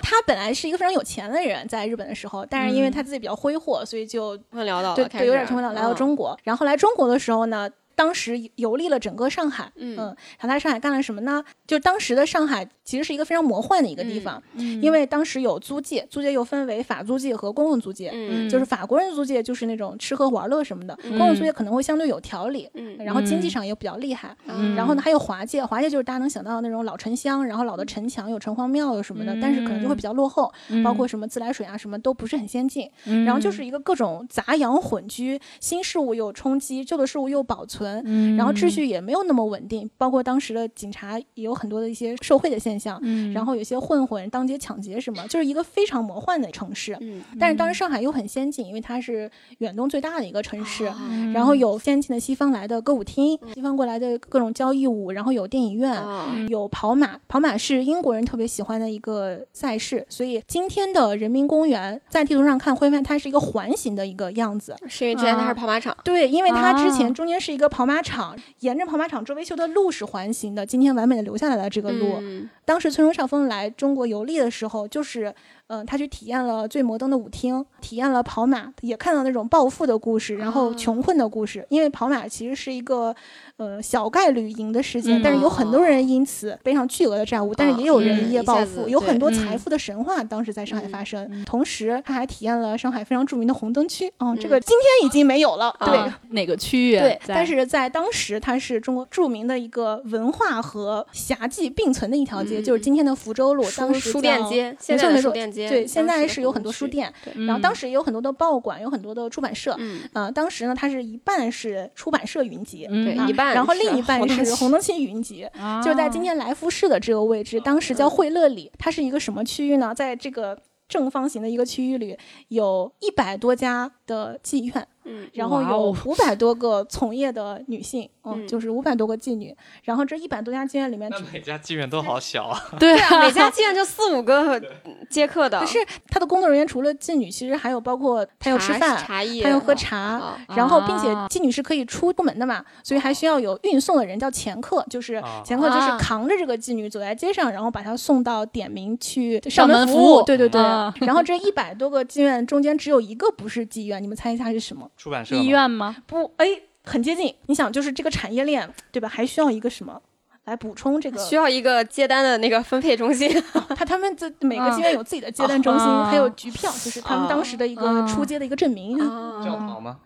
[0.03, 6.39] 他本来是一个非常有钱的人，在日本的时候，但是因为嗯他自己比较挥霍，所以就对对有点穷困潦倒来到嗯中国。
[6.45, 7.69] 然后来中国的时候呢。
[8.01, 11.45] 当时游历了整个上海，嗯然后他在上海干了什么呢？
[11.67, 18.11] 就当时的上海其实是一个非常魔幻的一个地嗯方，嗯因为当时有租界，租界又分为法租界和公共租界。
[18.15, 24.35] 嗯就是法国人租界就是那种吃喝玩乐什么的，嗯公共租界可能会相对有条理，嗯然后经济嗯上也比较厉害。
[24.47, 32.91] 嗯然后呢，还有华界，华界就是大家能想到的那种老城乡，然后老的城墙有城隍庙有什么的，但是可能就会比较落后，嗯包括什么自来水啊什么都不是很先进。
[33.05, 42.99] 嗯然后就是一个各种杂养混居，新事物又冲击，旧的事物又保存，嗯然后秩序也没有那么稳定，包括当时的警察也有很多的一些受贿的现象。
[43.03, 46.97] 嗯然后有些混混当街抢劫什么，就是一个非常魔幻的城市。
[47.01, 55.91] 嗯但是当时上海又很先进，因为它是远东最大的一个城市，嗯然后有先进的西方来的歌舞厅，西方过来的各种交谊舞，然后有电影院。
[55.93, 64.75] 啊有跑马，跑马是英国人特别喜欢的一个赛事，所以今天的人民公园在地图上看会发现它是一个环形的一个样子。
[64.89, 72.17] 是因为之前它是跑马场，对，因为它之啊前中间是一个跑马场，沿着跑马场周围修的路是环形的，今天完美的留下来了这个路。
[72.21, 75.35] 嗯当时村中少峰来中国游历的时候，就是，
[75.73, 81.65] 嗯、他去体验了最摩登的舞厅，体验了跑马，也看到那种暴富的故事，然后啊穷困的故事。
[81.69, 83.15] 因为跑马其实是一个，
[83.57, 91.29] 呃，小概率赢的事件，嗯但是有很多人因此背上巨额的债务，但是也有人嗯一夜暴富，有很多财富的神话当时在上海嗯发生。
[91.31, 95.97] 嗯同时，他还体验了上海非常著名的红灯区，嗯，这嗯个今天已经没有了，对。
[95.97, 96.99] 啊哪个区域？
[96.99, 103.65] 对，但是在当时，它是中国著名的一个文化和侠妓并存的一条街，嗯就是今天的福州路。
[103.77, 109.75] 当时书书店叫街，现在的书店街，对，现在是有很多书店，嗯然后当时也有很多的报馆，有很多的出版社。
[109.79, 119.95] 嗯，呃，当时呢，它是一半是出版社云集，对一半然后另一半是红灯区云集， 啊就是在今天来福士的这个位置，当时叫惠乐里，它是一个什么区域呢？
[119.95, 122.17] 在这个正方形的一个区域里，
[122.49, 129.57] 有一百多家的妓院，嗯然后有五百多个从业的女性，嗯，嗯就是五百多个妓女。
[129.85, 132.61] 然后这一百多家妓院里面，那每家妓院都好小啊。
[132.79, 134.61] 对对啊， 每家妓院就四五个
[135.09, 139.99] 接客的，可是他的工作人员除了妓女，其实还有包括他要吃饭，茶叶，他要喝茶。
[139.99, 150.61] 啊然后，并且啊妓女是可以出部门的嘛，所以还需要有运送的人，叫前客，就是啊前客就是啊扛着这个妓女走在街上，然后把她送到点名去上门服务对对对。
[150.61, 154.89] 啊然后这一百多个妓院中间只有一个不是妓院，你们猜一下是什么？
[155.01, 155.97] 出版社医院吗？
[156.07, 156.47] 不，哎，
[156.85, 157.35] 很接近。
[157.47, 159.09] 你想，就是这个产业链，对吧？
[159.09, 159.99] 还需要一个什么
[160.45, 161.19] 来补充这个？
[161.19, 163.43] 需要一个接单的那个分配中心，
[163.75, 168.99] 他他们这每个啊妓院有自己的接单中心，啊还有局票，就是他们当时的一个啊出街的一个证明。
[168.99, 169.97] 教堂吗？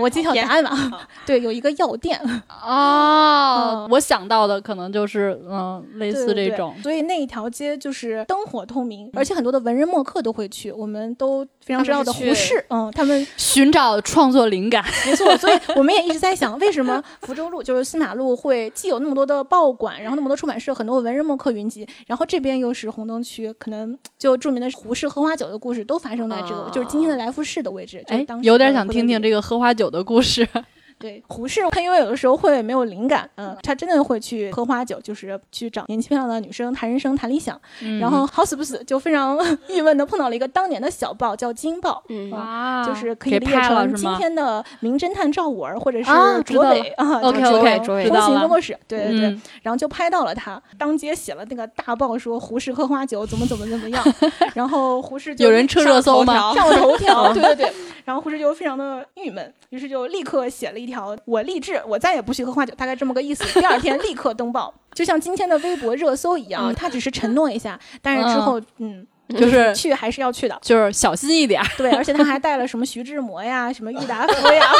[0.00, 2.18] 我揭晓答案吧， 对，有一个药店，
[2.48, 6.74] 哦嗯，我想到的可能就是嗯，类似对对对这种。
[6.82, 10.72] 所以那一条街就是灯火通明，而且很多的文人墨客都会去。
[10.72, 28.02] 我们都非常知道的胡适，嗯，他们 寻找创作灵感，没错，所以我们也一直在想，为什么福州路就是新马路会既有那么多的报馆，然后那么多出版社，很多文人墨客云集，然后这边又是红灯区，可能就著名的胡适喝花酒的故事都发生在这个，啊就是今天的来福士的位置。
[28.06, 30.48] 就是哎当，时有点想听听这个喝花酒的故事。
[30.98, 37.60] 对胡适，他因为有的时候会没有灵感，嗯，他真的会去喝花酒，就是去找年轻漂亮的女生谈人生、谈理想。
[38.00, 42.02] 然后好死不死，就非常 郁闷的碰到了一个当年的小报，叫《京报》。
[42.08, 44.14] 嗯啊，就是可以给理解成今？
[44.16, 46.10] 天的名侦探赵五儿，或者是
[46.44, 54.04] 卓伟啊 OK OK，卓伟风知道了行工作室，对对对，嗯然后就拍到了他，当街写了那个大报说胡适喝花酒怎么怎么怎么样，
[54.54, 56.54] 然后胡适就有人撤热搜吗？
[56.54, 57.72] 上了头 条，对对对，
[58.04, 63.42] 然后胡适就非常的郁闷，于是就立刻写了一条我立志我再也不去喝花酒，大概这么个意思。
[63.58, 69.06] 第二天立刻登报，就像今天的微博热搜一样，他只是承诺一下，但是之后嗯。
[69.38, 71.62] 就是 去还是要去的，就是小心一点。
[71.78, 74.70] 对，而且他还带了什么徐志摩呀、什么郁达夫呀，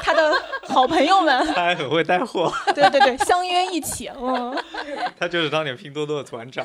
[0.00, 0.32] 他的
[0.68, 4.08] 好朋友们，他还很会带货，对对对，相约一起。
[4.16, 4.56] 嗯，
[5.18, 6.64] 他就是当年拼多多的团长。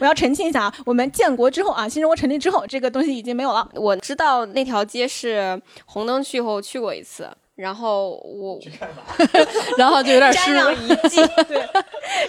[0.00, 3.68] 我要澄清一下啊，我们建国之后啊，新中国成立之后，这个东西已经没有了。
[3.74, 8.56] 我知道那条街是红灯区后去过一次，然后我
[9.76, 11.16] 然后就有点失瞻仰遗迹，
[11.48, 11.60] 对，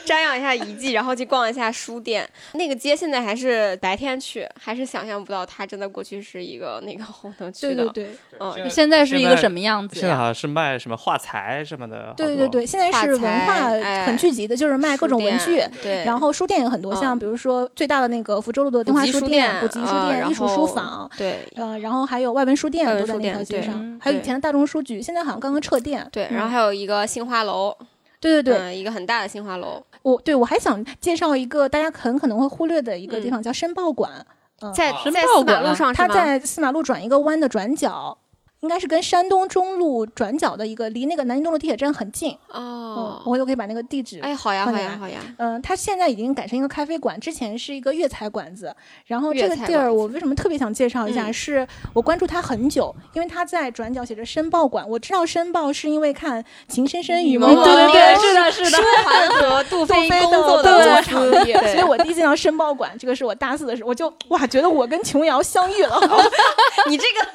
[0.03, 2.27] 瞻仰一下遗迹，然后去逛一下书店。
[2.53, 7.87] 那个街现在还是白天去，还是想象不到它真的过去是一个那个红灯区的。
[7.89, 9.99] 对对对嗯，现在是一个什么样子？
[9.99, 13.69] 现在好像是卖什么画材什么的，对对对，现在是文化
[14.05, 15.63] 很聚集的，就是卖各种文具。
[15.83, 26.07] 对，然后书店有很多，像嗯比如说最大的那个福州路的普东华书店、古籍书店、艺术书房，对呃，然后还有外文书店都在那书店对条街上嗯，还有以前的大众书局，现在好像刚刚撤店。
[26.11, 26.35] 对，嗯。
[26.35, 27.75] 然后还有一个杏花楼，
[28.19, 34.25] 对对对，嗯，一个很大的杏花楼，我对我还想介绍一个大家很可能会忽略的一个地方，叫申报馆。
[34.61, 38.17] 嗯，在哦在四马申报馆路上它在四马路转一个弯的转角，
[38.61, 42.37] 应该是跟山东中路转角的一个，离那个南京东路地铁站很近。
[42.53, 44.19] 嗯，哦，我回头可以把那个地址。
[44.21, 48.75] 哎，好呀，好呀，好呀，嗯，它现在已经改成一个咖啡馆，之前是一个粤菜馆子。
[49.05, 51.27] 然后这个地儿，我为什么特别想介绍一下？
[51.27, 54.87] 嗯是我关注它很久，因为它在转角写着申报馆。
[54.89, 58.83] 我知道申报是因为看《情深深雨蒙蒙对对对，蒙是的，是的舒。
[59.05, 65.99] 涵和杜杜飞飞工作的场地，对所以我第一见到申报馆，这个是我大四的时候，我就哇觉得我跟琼瑶相遇了，
[66.89, 67.27] 你这个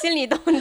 [0.00, 0.60] 心里都 都对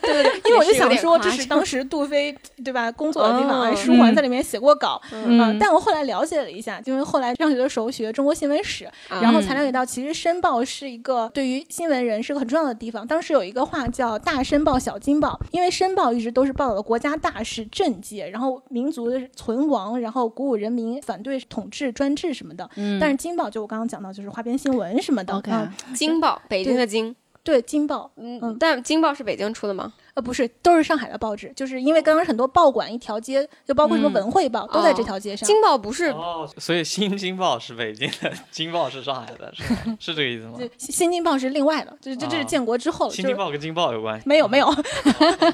[0.00, 13.06] 对对，因为我就想说这是当时杜飞对吧工作的地方，哦哎，舒桓在里面写过稿，嗯嗯，但我后来了解了一下，因为后来上学的时候学中国新闻史，然后才了解到，其实申报是一个对于新闻人是个很重要的地方。
[13.06, 22.68] 当时有一个话叫“大申报，小金报”，因为申报一直都是报道的国家大事、政界，然后民族的存亡，然后鼓舞人民反对统治、专制什么的。
[22.76, 25.34] 嗯但是金报就我刚刚讲到，就是花边新闻什么的。
[25.34, 29.92] OK 嗯京报，北京的京，对，京报，嗯嗯，但京报是北京出的吗？
[30.14, 35.46] 呃，不是，都是上海的报纸，就是因为刚刚很多报馆一条街，就包括什么嗯文汇报、都在这条街上。
[35.46, 39.64] 京报不是哦，所以《新京报》是北京的，《京报》是上海的，是
[39.98, 40.58] 是这个意思吗？
[40.58, 44.28] 就新新京报是另外的，就是这这是啊建国之后新京报》跟《京报》有关系？
[44.28, 44.66] 没有没 有，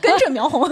[0.02, 0.68] 跟着苗红。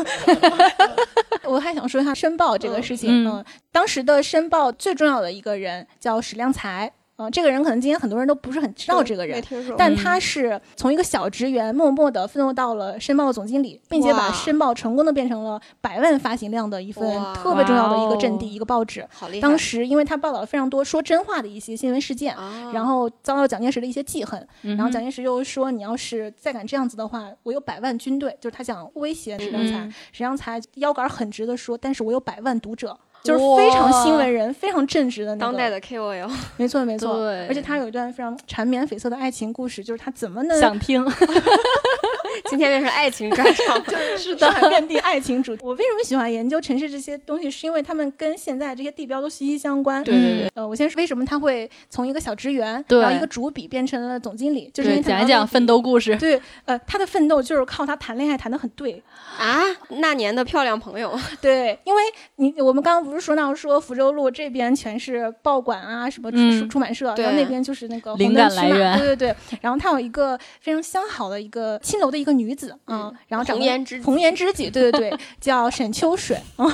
[1.47, 9.43] 我还想说一下申报这个事情，嗯嗯，当时的申报最重要的一个人叫史量才，嗯、这个人可能今天很多人都不是很知道这个人没。
[9.43, 19.07] 听说，但他是从一个小职员默默的奋斗到了申报的总经理，并且把申报成功的变成了百万发行量的一份特别重要的一个阵地、一个报纸。
[19.13, 29.79] 好厉害，当时因为他报道了非常多说真话的一些新闻事件，啊，然后遭到蒋介石的一些记恨，嗯然后蒋介石又说你要是再敢这样子的话，我有百万军队，就是他想威胁史良才。
[29.79, 32.99] 嗯史良才腰杆很直的说，但是我有百万读者。
[33.23, 41.05] 就是非常新闻人，非常正直的那个，当代的 KOL，没错没错，对而且他有一段非常缠绵悱恻的爱情故事，就是他怎么能想听，
[42.49, 43.83] 今天变成爱情专场，
[44.17, 45.63] 是上海遍地爱情主题。
[45.65, 50.05] 我为什么喜欢研究城市这些东西，是因为他们跟现在这些地标都息息相关。
[50.05, 56.17] 对对对，呃，我先说为什么他会从一个小职员，对然后一个主笔变成了总经理，就是因为，他讲一讲奋斗故事。
[56.17, 59.03] 对，呃，他的奋斗就是靠他谈恋爱谈的很对。
[59.39, 62.03] 啊，那年的漂亮朋友， 对，因为
[62.37, 66.67] 你我们刚刚不是说到说福州路这边全是报馆啊，什么出、嗯。
[66.69, 68.99] 出版社，然后那边就是那个灵红灯区嘛，感来源。
[68.99, 69.37] 对对对。
[69.61, 74.05] 然后他有一个非常相好的一个青楼的一个女子，嗯，然后长红颜知己。
[74.05, 76.67] 红颜知己，对对对， 叫沈秋水， 嗯，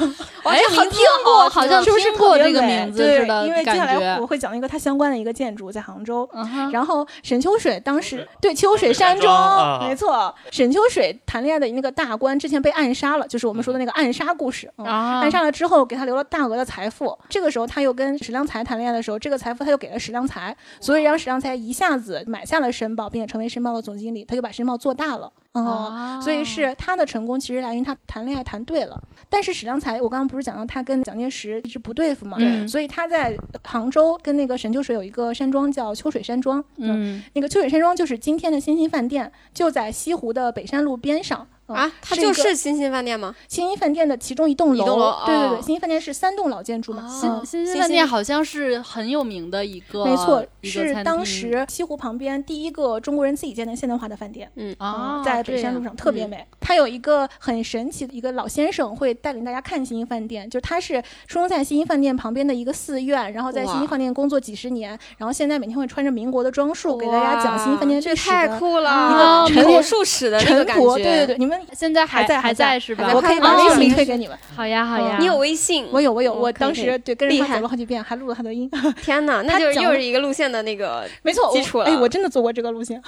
[0.44, 6.28] 哇，哎好这名字好好像是不是听过这个名字对似的因为接下来我会讲一个它相关的一个建筑在杭州。
[6.32, 9.86] 嗯，然后沈秋水当时对秋水山庄啊。
[9.86, 14.70] 没错，沈秋水谈恋爱的那个大官之前被暗杀了，就是我们说的那个暗杀故事。
[14.76, 17.18] 嗯啊暗杀了之后，给他留了大额的财富。
[17.28, 25.32] 这个时候，他又跟史良才谈恋爱的时候，这个财富他又给了史良才，所以让史良才一下子买下了申报，并且成为申报的总经理，他就把申报做大了。
[25.54, 28.98] 嗯，哦所以是他的成功其实来源于他谈恋爱谈对了。
[29.28, 41.46] 但是史良才，我刚刚不是讲到他跟蒋介石一直不对付嘛，嗯所以他在杭州跟那个沈秋水有一个山庄叫秋水山庄，嗯，那个秋水山庄就是今天的新兴饭店，就在西湖的北山路边上。
[41.72, 43.34] 嗯啊，它就是新兴饭店吗？
[43.48, 44.84] 新兴饭店的其中一栋楼。
[44.84, 47.06] 栋楼对对对，哦新兴饭店是三栋老建筑嘛。
[47.08, 54.50] 新新新饭店好像是很有名的一个，没错，是当时西湖旁边第一个中国人自己建的现代化的饭店。
[54.56, 56.46] 嗯啊，嗯在北山路上特别嗯美。
[56.60, 68.32] 它有一个很神奇的一个老先生会带领大家看新兴饭店，就是他是出生在新兴饭店旁边的一个寺院，然后在新兴饭店工作几十年，然后现在每天会穿着民国的装束给大家讲新兴饭店这历史的。
[68.32, 73.10] 太酷了，啊一个口陈列述史的那个感陈国，觉，对对对，你们现在还在还在是吧？
[73.14, 74.36] 我可以把微信哦推给你们。
[74.54, 75.86] 好呀好呀，你有微信？
[75.92, 78.70] 我有我有，哦我当时对跟着他走了好几遍，还录了他的音。
[79.02, 83.00] 天哪，那就是又是一个路线的那个，没错，基础了我哎，我真的走过这个路线，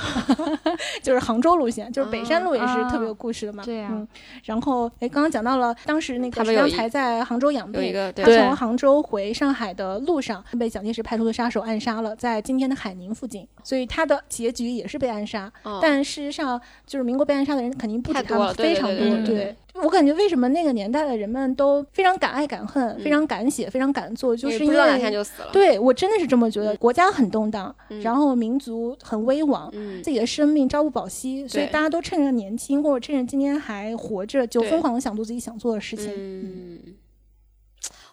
[1.03, 3.63] 就是杭州路线，就是北山路也是特别有故事的嘛。
[3.65, 4.07] 对呀嗯，
[4.45, 15.51] 然后哎，刚刚讲到了当时那个他们有一才在杭州养病，有一个对对他从杭州回上海的路上被蒋介石派出的杀手暗杀了，在今天的海宁附近，所以他的结局也是被暗杀。
[15.63, 19.27] 哦但事实上，就是民国被暗杀的人肯定不止他了，非常多。
[19.27, 25.49] 对我感觉为什么那个年代的人们都非常敢爱敢恨，非常敢写，非常敢做，就是因因为不知道哪天就死了。
[25.53, 26.77] 对我真的是这么觉得。
[26.77, 29.69] 国家很动荡，嗯然后民族很危亡。
[29.73, 36.13] 嗯，自己的生命朝不保夕，所以大家都趁着年轻或者趁着今天还活着，就疯狂的想做自己想做的事情。
[36.17, 36.79] 嗯，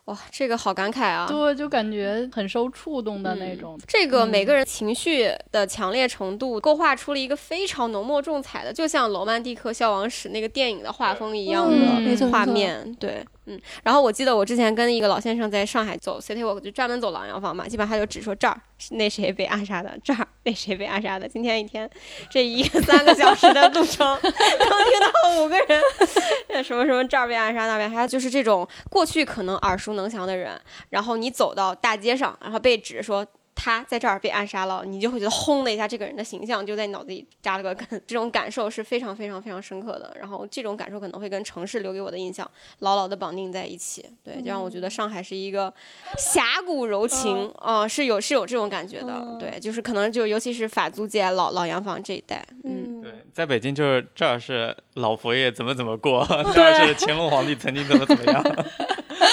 [0.06, 1.28] 哇，这个好感慨啊！
[1.28, 3.80] 对，就感觉很受触动的那种。
[3.88, 12.94] 这个每个人情绪的强烈程度，勾画出了一个非常浓墨重彩的，就像《罗曼蒂克消亡史》那个电影的画风一样的画面。
[12.96, 13.62] 对，嗯。
[13.84, 18.60] 然后我记得我之前跟一个老先生在上海走 City Walk，就专门走老洋房嘛，基本上他就只说这儿
[18.92, 21.28] 那谁被暗杀的，这儿那谁被暗杀的。
[21.28, 21.90] 今天一天
[22.30, 30.60] 这一个三个小时的路程，能听到五个人什么什么这儿被暗杀那边还有，就是这种过去可能耳熟能详的人，
[30.90, 33.26] 然后你走到大街上，然后被指说
[33.63, 37.88] 他在这儿被暗杀了，你就会觉得轰的一下，这个人的形象就在你脑子里扎了个根。
[38.08, 40.12] 这种感受是非常非常非常深刻的。
[40.19, 44.04] 然后这种感受可能会跟城市留给我的印象牢牢的绑定在一起。
[44.24, 45.71] 对，就让我觉得上海是一个
[46.17, 49.13] 侠骨柔情啊、是有是有这种感觉的。
[49.13, 58.43] 嗯对，就是可能就尤其是法租界老老洋房这一带，嗯，对，在北京就是这儿是老佛爷怎么怎么过， 这儿是乾隆皇帝曾经怎么怎么样。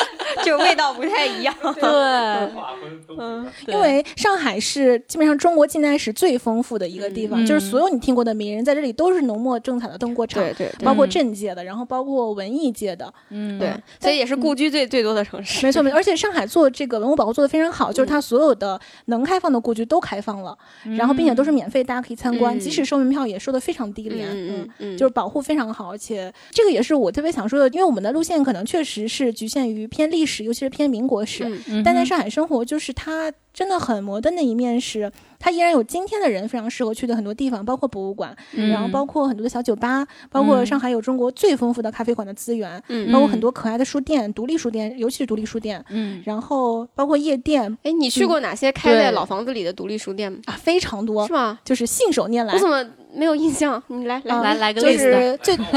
[0.49, 1.55] 这个味道不太一样。
[1.75, 1.83] 对，
[3.19, 7.47] 嗯，因为上海是基本上中国近代史最丰富的一个地方，嗯。
[7.47, 10.85] 就是所有你听过的名人在这里都是浓墨重彩的登过场，对对对。
[10.85, 15.67] 包括政界的，然后包括文艺界的，嗯，对，所以也是故居最最多的城市。
[15.67, 15.97] 没错没错。
[15.99, 20.57] 而且上海做这个文物保护做的非常好，就是它所有的能开放的故居都开放了，
[20.97, 22.61] 然后并且都是免费，大家可以参观，嗯。
[22.61, 31.45] 即使收门票也收的非常低廉，嗯嗯嗯，就是保护非常好，而且这个也是我特别想说的，因为我们的路线可能确实是局限于偏历史，尤其是偏民国史，
[31.85, 38.69] 但在上海生活，就是它真的很摩登的一面是，它依然有今天的人非常适合去的很多地方，包括博物馆，嗯。
[38.69, 40.67] 然后包括很多的小酒吧，包括嗯。
[40.67, 50.39] 上海有中国最丰富的咖啡馆的资源，嗯包括很多可爱的书店、独立书店，尤其是独立书店，嗯，然后包括夜店哎，你去过哪些开在老房子里的独立书店吗？
[50.47, 51.59] 啊，非常多是，吗？
[51.65, 52.59] 就是信手拈来我。
[52.59, 52.85] 怎么
[53.19, 53.83] 没有印象？
[53.89, 55.57] 你来来啊来来个就 list 是最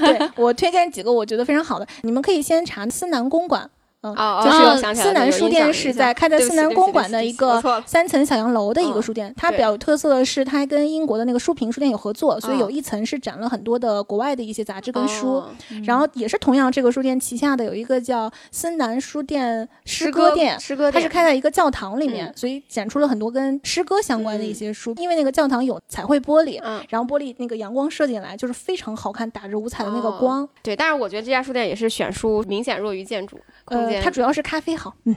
[0.00, 3.70] 对我推荐几个我觉得非常好的，你们可以先查思南公馆。
[4.02, 15.34] 嗯，就是思南书店是在开在思南公馆的一个三层小洋楼的一个嗯书店，它比较有特色的是它还跟英国的那个书评书店有合作，所以哦有一层是展了很多的国外的一些杂志跟书。
[15.34, 15.50] 哦
[15.84, 24.92] 然后也是同样，这个书店旗下的有一个叫思南书店诗歌店，诗歌店它是开在一个教堂里面，嗯所以展出了很多跟诗歌相关的一些书。
[24.96, 30.48] 因为那个教堂有彩绘玻璃，嗯，然后玻璃那个阳光射进来，就是非常好看，打着五彩的那个哦光。
[30.62, 33.91] 对，但是我觉得这家书店也是选书明显弱于建筑空呃，间。
[34.00, 35.16] 它主要是咖啡好，嗯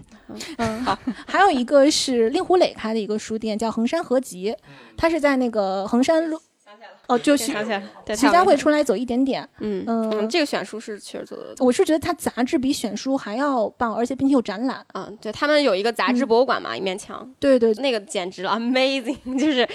[0.57, 0.97] 嗯 好。
[1.27, 4.55] 还有一个是令狐磊开的一个书店，叫衡山合集，
[4.97, 6.39] 它是在那个衡山路。
[7.07, 7.53] 哦，就徐
[8.15, 9.47] 徐家汇，出来走一点点。
[9.59, 11.55] 嗯嗯嗯，这个选书是确实做的。
[11.59, 14.85] 我是觉得它杂志比选书还要棒，而且并且有展览。
[14.93, 19.67] 嗯，对他们有一个杂志博物馆嘛，一面墙，对对那个简直了，amazing， 就是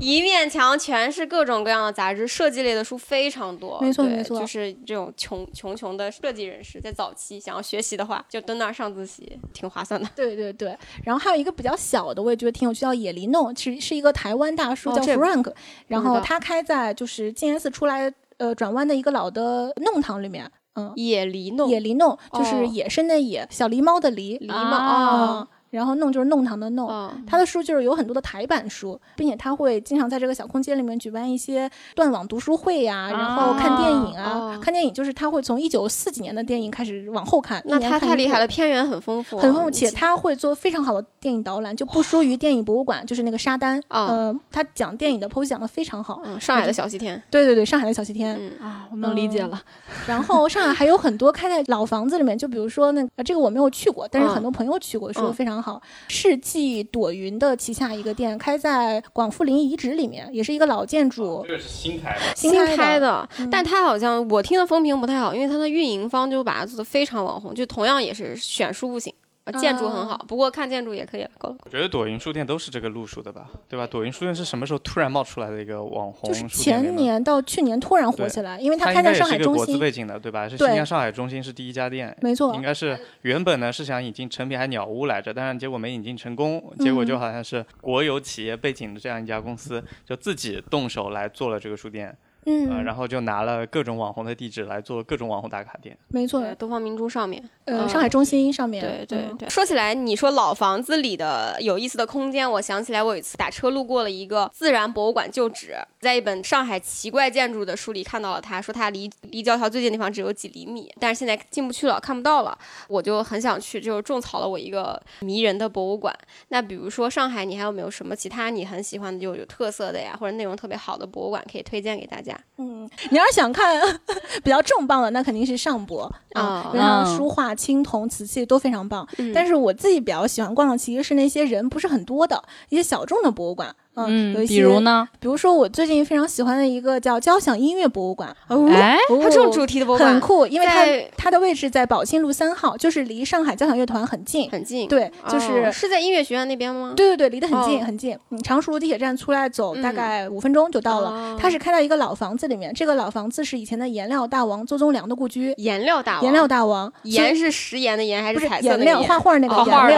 [0.00, 3.80] 一面墙全是各种各样的杂志，设计类的书非常多。
[3.80, 10.08] 没错没错就是这种穷穷穷的设计人士，在早期想要学习的话，就蹲那儿上自习，挺划算的。
[10.14, 15.52] 对对对，然后还有一个比较小的，我也觉得挺有趣，叫野梨弄，其实是一个台湾大叔叫 Frank，、
[15.88, 22.64] 然后他开在就是静安寺出来呃转弯的一个老的弄堂里面，嗯，野狸弄，野狸弄就是哦。
[22.64, 26.88] 野生的野，小狸猫的狸，狸猫啊哦，然后弄就是弄堂的弄。
[26.88, 34.32] 哦，他的书就是有很多的台版书，并且他会经常在这个小空间里面举办一些断网读书会呀、然后看电影啊。
[34.32, 43.78] 哦看电影就是他会从一九四几年的电影开始往后看，那他太厉害了，片源很丰富，很丰富，且他会做非常好的电影导览，就不输于电影博物馆，就是那个沙丹。
[43.88, 46.20] 啊呃，他讲电影的剖析讲的非常好。
[46.24, 48.36] 嗯，上海的小西天，对对对，上海的小西天。
[48.40, 49.60] 嗯啊，我能理解了。
[50.08, 55.65] 然后上海还有很多开在老房子里面，就比如说那这个我没有去过，但是嗯很多朋友去过，说嗯非常好。
[56.08, 71.56] 世纪朵云的旗下一个店开在广富林遗址里面，也是一个老建筑，这个是新开的，新开开的，嗯但它好像我听的风评不太好，因为它的运营方就把它做的非常网红，就同样也是选书不行，呃建筑很好，不过看建筑也可以了，够了。
[71.64, 73.86] 我觉得朵云书店都是这个路数的吧，对吧？
[73.86, 76.82] 朵云书店是什么时候突然冒出来的一个网红就是书店？
[76.82, 80.48] 前年到去年突然火起来，因为它它开在上应该也是一个海中心，国资背景的，对吧？
[80.48, 92.16] 是对新疆上海中心是第一家店，没错应，该是原本呢是想引进成品还鸟屋来着，但是结果没引进成功，结果嗯就好像是国有企业背景的这样一家公司，就自己动手来做了这个书店。
[92.46, 95.96] 嗯，呃，然后就拿了各种网红的地址来做各种网红打卡店。
[96.08, 97.42] 没错，东方明珠上面。
[97.64, 116.16] 呃，嗯上海中心上面，嗯对对对，说起来，你说老房子里的有意思的空间，我想起来我有一次打车路过了一个自然博物馆旧址，在一本上海奇怪建筑的书里看到了它，说它离离教条最近的地方只有几厘米，但是现在进不去了，看不到了，我就很想去，就种草了我一个迷人的博物馆。
[116.48, 122.35] 那比如说上海，你还有没有什么其他你很喜欢的、就有特色的呀，或者内容特别好的博物馆可以推荐给大家？
[122.58, 123.80] 嗯，你要是想看
[124.42, 129.06] 比较重磅的，那肯定是上博啊啊，因为它的嗯书画、青铜、瓷器都非常棒。
[129.18, 133.74] 嗯但是我自己比较喜欢逛的其实是那些人不是很多的一些小众的博物馆。
[133.96, 135.08] 嗯，有一些，比如呢？
[135.18, 140.86] 比如说我最近非常喜欢的一个叫交响音乐博物馆，哦哎，它这种主题的博物馆很酷，因为它
[141.16, 144.50] 它的位置在宝庆路三号，就是离上海交响乐团很近。
[144.50, 146.92] 很近，对，就是、哦是在音乐学院那边吗？
[146.96, 148.18] 对对对，离得很近、哦很近。
[148.30, 151.10] 嗯，常熟路地铁站出来走大嗯概五分钟就到了。
[151.10, 155.54] 哦它是开到一个老房子里面，这个老房子是以前的颜料大王邹宗良的故居。
[155.56, 159.56] 颜料大王，颜料大王，颜是食盐的盐还不是彩色的颜料画画那个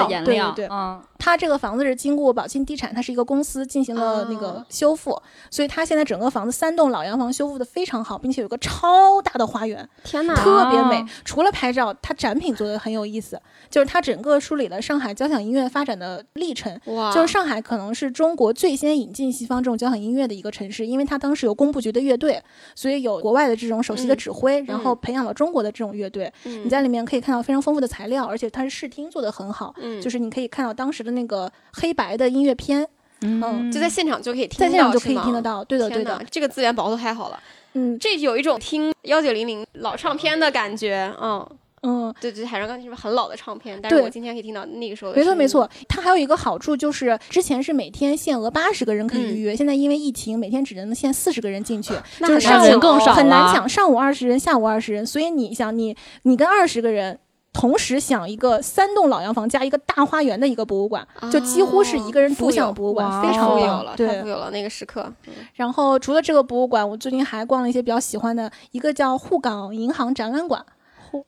[0.08, 0.68] 颜料，对对对。
[0.70, 10.96] 嗯，它这个房子是经过宝庆地产，它是一个公司进行了那哦个修复，所以它现在整个房子三栋老洋房修复的非常好，并且有个超大的花园，天哪，特别美。
[10.96, 11.08] 啊。
[11.24, 16.80] 除了拍照，它展品做的很有意思，就是它整个梳理了上海交响音乐发展的历程。
[16.86, 22.40] 哇，就是上海可能是中国最先引进西方这种交响音乐的一个城市，因为它当时有工部局的乐队，
[22.74, 26.32] 所以有国外的这种首席的指挥，然后培养了中国的这种乐队。
[26.44, 26.64] 嗯。
[26.64, 30.00] 你在里面可以看到非常丰富的材料，而且它是视听做的很好，嗯。
[30.00, 32.86] 就是你可以看到当时的那个黑白的音乐片，
[33.22, 35.42] 嗯就在现场就可以听到，在现场就可以听得。
[35.42, 35.64] 到。
[35.64, 37.40] 对的，对的，，这个资源保护太好了，
[37.74, 41.48] 嗯这有一种听幺九零零老唱片的感觉，嗯，
[41.82, 42.14] 嗯。
[42.20, 57.18] 对对，海上钢琴是很老的唱片，但是对我今天可以听到那个时候的没错没错，它还有一个好处就是，之前是每天限额八十个人可以嗯预约，现在因为疫情，每天只能限四十个人进去，就是上午更少了很难抢，上午二十人，下午二十人，所以你想你你跟二十个人。
[57.52, 63.90] 同时享一个三栋老洋房加一个大花园的一个博物馆，就几乎是一个人独享博物馆，非常棒富有了，。
[63.92, 64.22] 太对。
[64.22, 65.12] 富，有了那个时刻，
[65.54, 70.64] 然后除了这个博物馆，我最近还逛了一些比较喜欢的，一个叫沪港银行展览馆，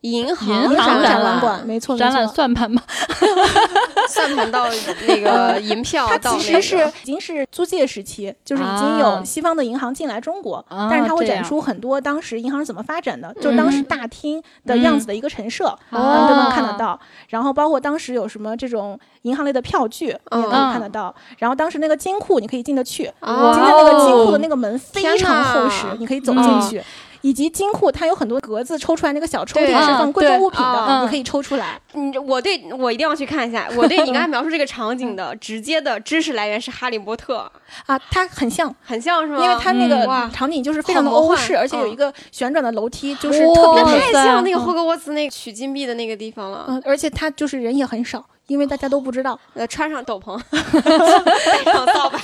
[0.00, 2.34] 银银行银行展览览馆，没错没展览错。
[2.34, 2.82] 算盘吗？
[4.08, 4.66] 算盘到
[5.06, 16.98] 那个银票它到那个其实是已经是租界时期，就是已经有啊西方的银行进来中国，啊但是它会展出很多当时银行是怎么发展的，就是当时嗯大厅的样子的一个陈设，都能哦看得到。
[17.28, 21.14] 然后包括当时有什么这种银行类的票据，你也可以嗯看得到。
[21.38, 26.82] 然后当时那个金库你可以进得去，哦今天那个金库的那个门非常厚实，你可以走进嗯去。
[27.22, 31.80] 以及金库它有很多格子抽出来，那个小抽屉对是放贵重嗯物品的，你可以抽出来。
[31.92, 33.68] 你我对我一定要去看一下。
[33.76, 37.50] 我对 你刚才描述这个场景的直接的知识来源是《哈利波特
[37.86, 39.42] 啊，它很像，》，很像是吗？
[39.42, 46.64] 因为它那个场景就是非常的欧式，而且有嗯一个旋转的楼梯，就是特别太像那个嗯霍格沃茨那个取金币的那个地方了。
[46.68, 49.38] 嗯，而且它就是人也很少，因为大家都不知道。
[49.54, 50.36] 呃，穿上斗篷，
[50.82, 52.18] 带上扫把，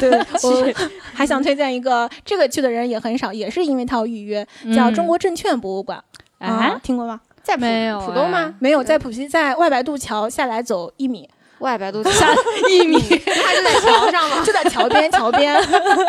[0.00, 0.10] 对，
[0.42, 0.74] 我
[1.14, 4.44] 还想推荐一个，这个去的人也很少，也是因为他要预约，
[4.74, 6.02] 叫中国证券博物馆。
[6.38, 7.20] 啊哎，，听过吗？
[7.44, 8.54] 在浦没有浦东吗哎？
[8.58, 11.28] 没有，在浦西，在外白渡桥下来走一米，
[11.62, 12.28] 外白渡下
[12.68, 14.42] 一米， 它就在桥上嘛？
[14.44, 15.54] 就在桥边，桥边，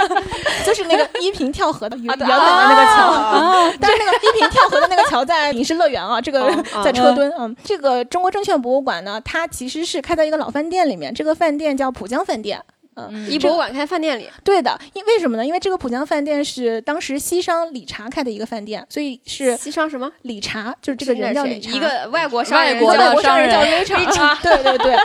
[0.66, 3.12] 就是那个依萍跳河的原本的那个桥。
[3.12, 6.52] 啊，但是那个依萍跳河的那个桥在影视乐园啊，这个
[6.84, 7.32] 在车墩。
[7.38, 12.62] 嗯，这个中国证券博物馆呢，它其实是开在一个老饭店里面，这个饭店叫浦江饭店。
[12.96, 15.46] 嗯，一博物馆开饭店里，对的，因为什么呢？
[15.46, 20.12] 因为这个浦江饭店是当时西商理查开的一个饭店，所以是西商什么？
[20.22, 24.96] 理查，就是这个人叫理查，一个外国商人外国叫的商人叫理 Richard， 对对对。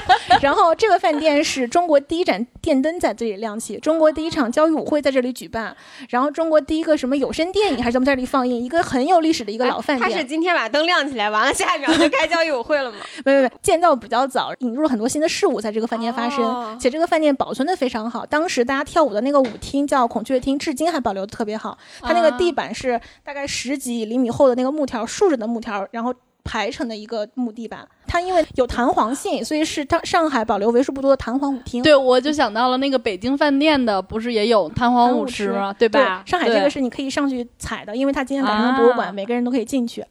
[0.40, 5.76] 然后这个饭店是中国第一盏电灯在这里亮起，中国第一场交谊舞会在这里举办，
[6.10, 10.28] 然后中国第一个什么有声电影还是怎么在这里放映，一个很有历史的一个老饭店他是。
[10.28, 12.98] 今天把灯亮起来，完了下一秒就开交谊舞会了吗？
[13.24, 18.26] 没没没，建造比较早，引入了很多新的事物在这个饭店发生，哦且这个饭店保存的非常好。
[18.26, 21.78] 当时大家跳舞的那个舞厅叫孔雀厅，至今还保留的特别好。
[22.00, 26.12] 它那个地板是大概十几厘米厚的那个木条，竖着的木条，然后
[26.42, 27.86] 排成的一个木地板。
[28.06, 31.82] 它因为有弹簧性，所以是上上海保留为数不多的弹簧舞厅。
[31.82, 35.72] 对，我就想到了那个北京饭店的，不是也有弹簧舞池池吗？
[35.78, 36.22] 对吧？
[36.26, 40.04] 上海这个是你可以上去踩的，因为它今天改成了博物馆，啊每个人都可以进去。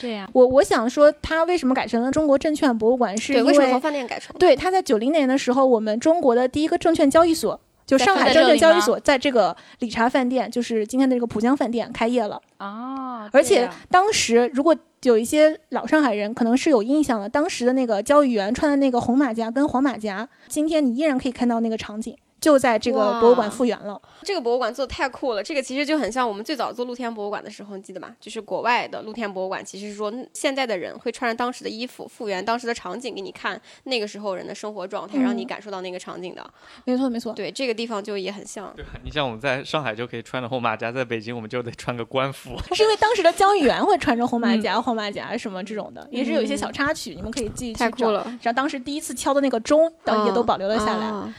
[0.00, 0.26] 这样。
[0.32, 3.14] 我我想说，它为什么改成了中国证券博物馆？
[3.18, 4.34] 是，因为什么从饭店改成？
[4.38, 12.40] 对，它在九零年的时候，我们中国的第一个证券交易所，就上海证券交易所，在这个理查饭店，就是今天的这个浦江饭店开业了。
[12.56, 22.16] 啊，而且当时如果有一些老上海人可能是有印象的，当时的那个交易员穿的那个红马甲跟黄马甲，今天你依然可以看到那个场景。
[22.42, 23.98] 就在这个博物馆复原了。
[24.22, 28.14] 这个博物馆做的太酷了，这个其实就很像我们最早做露天博物馆的时候，你记得吗？
[28.20, 36.44] 就是国外的露天博物馆，其实是说现在的人会穿着当时的衣服，复原当时的场景给你看那个时候人的生活状态，让你嗯感受到那个场景的。
[36.84, 38.72] 没错没错，对，这个地方就也很像。
[38.74, 38.90] 对吧？
[39.04, 42.56] 你像我们在上海就可以穿着红马甲，在北京我们就得穿个官服。
[42.74, 47.84] 是因为当时的交易员会穿着红马嗯甲、黄马甲什么这种的，也是有一些小插曲，你们可以自己去找。
[47.86, 51.06] 太酷了然后当时第一次敲的那个钟，当也都保留了下来。
[51.06, 51.34] 啊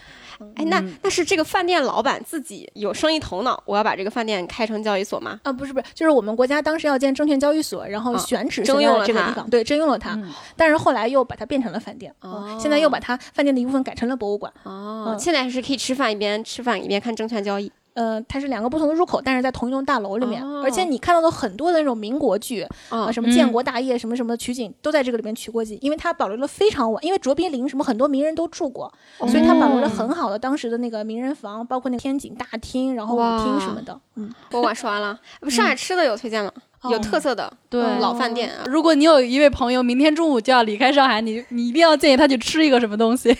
[0.55, 5.39] 哎，那那是这个饭店老板自己有生意头脑，我要把这个饭店开成交易所吗？
[5.43, 14.51] 啊，不是不是，就是我们国家当时要建证券交易所，然后啊选址征用了这个地方，对，征用了它，嗯但是后来又把它变成了饭店，哦嗯现在又把它饭店的一部分改成了博物馆。
[14.63, 17.71] 哦，嗯现在是可以吃饭一边吃饭一边看证券交易。
[17.93, 33.99] 呃，它是两个不同的入口，但是在同一栋大楼里面，哦而且你看到的很多的那种民国剧啊、啊什么建国大业什么什么的取景，都在这个里面取过景，因为它保留了非常晚，因为卓别林什么很多名人都住过，所以它保留了很好的当时的那个名人房，包括那个天井大厅，然后舞厅什么的。
[34.15, 36.51] 嗯，博物馆说完了， 不，上海吃的有推荐吗？
[36.89, 38.63] 有特色的对老饭店啊。
[38.65, 43.35] 如果你有一位朋友明天中午就要离开上海，你你一定要建议他去吃一个什么东西。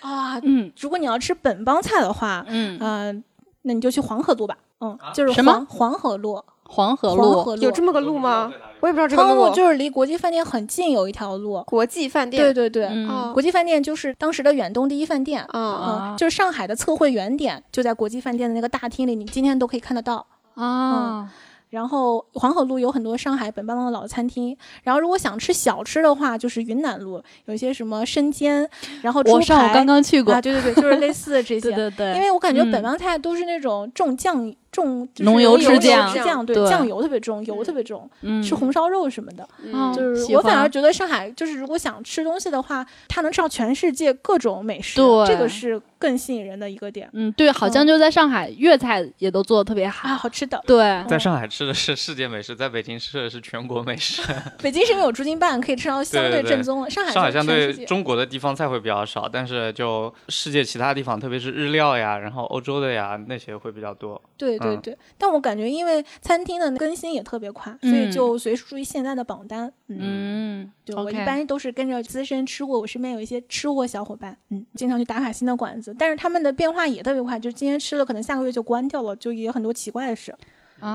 [0.00, 3.22] 啊，嗯如果你要吃本帮菜的话，嗯，呃，
[3.68, 4.56] 那你就去黄河路吧。
[4.80, 8.50] 嗯，就是什么黄黄河路，黄河黄路河路有这么个路吗？
[8.80, 9.54] 我也不知道这个黄河路。
[9.54, 11.62] 就是离国际饭店很近，有一条路。
[11.66, 12.42] 国际饭店。
[12.42, 15.42] 对对对，嗯哦国际饭店就是当时的远东第一饭店。
[15.50, 20.26] 啊啊嗯，就是上海的测绘原点就在国际饭店的那个大厅里，你今天都可以看得到。
[20.54, 21.30] 啊，
[21.70, 28.68] 然后黄河路有很多上海本帮的老餐厅，然后如果想吃小吃的话，就是云南路有一些什么生煎，
[29.02, 31.70] 然后猪我上刚刚去过啊，，对对对，就是类似的这 些。
[31.70, 39.48] 对对对，因为我感觉嗯本帮菜都是那种重酱重就是浓油油赤酱酱，对对酱油特别重，油特别重，嗯吃红烧肉什么的。
[39.64, 50.18] 嗯就是我反而觉得上海，就是如果想吃东西的话，它能吃到全世界各种美食，对这个是更吸引人的一个点嗯，对，好像就在上海，粤菜也都做的特别啊，好。
[50.18, 50.60] 好吃的。
[50.66, 54.20] 对，在上海吃的是世界美食，在北京吃的是全国美食。
[54.60, 56.90] 北京是因为有驻京办，可以吃到相对对对正宗的。
[56.90, 64.20] 上海上海相对中国的地方菜会比较少，但是就世界其他地方，特别是日料呀，然后欧洲的呀那些会比较多。
[64.36, 69.72] 对对对对，但我感觉因为餐厅的更新也特别快，所以就随时注意现在的榜单。
[69.88, 80.34] 嗯，嗯，对我一般都是跟着资深吃货，我身边有一些吃货小伙伴，嗯，经常去打卡新的馆子，但是他们的变化也特别快，就今天吃了，可能下个月就关掉了，就也有很多奇怪的事，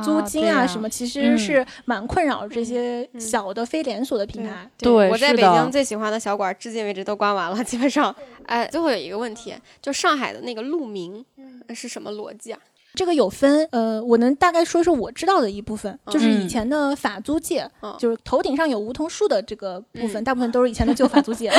[0.03, 4.69] 租金啊啊什么，其实是蛮困扰这些小的非连锁的平台。
[4.78, 8.15] 对我在北京最喜欢的小馆，至今为止都关完了，基本上。
[8.45, 11.24] 哎，最后有一个问题，就上海的那个路名
[11.67, 12.59] 呃是什么逻辑啊？
[12.95, 21.51] 这个有分，呃，我能大概说说我知道的一部分，就是以嗯前的法租界，嗯就是头顶上有梧桐树的这个部分，嗯大部分都是以前的旧法租界。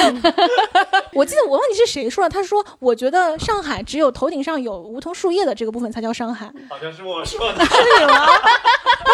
[1.13, 7.65] 我记得我忘记是谁说了，他说我觉得上海只有头顶上有梧桐树叶的这个部分才叫上海，好像是我说的。
[7.67, 8.27] 是你吗？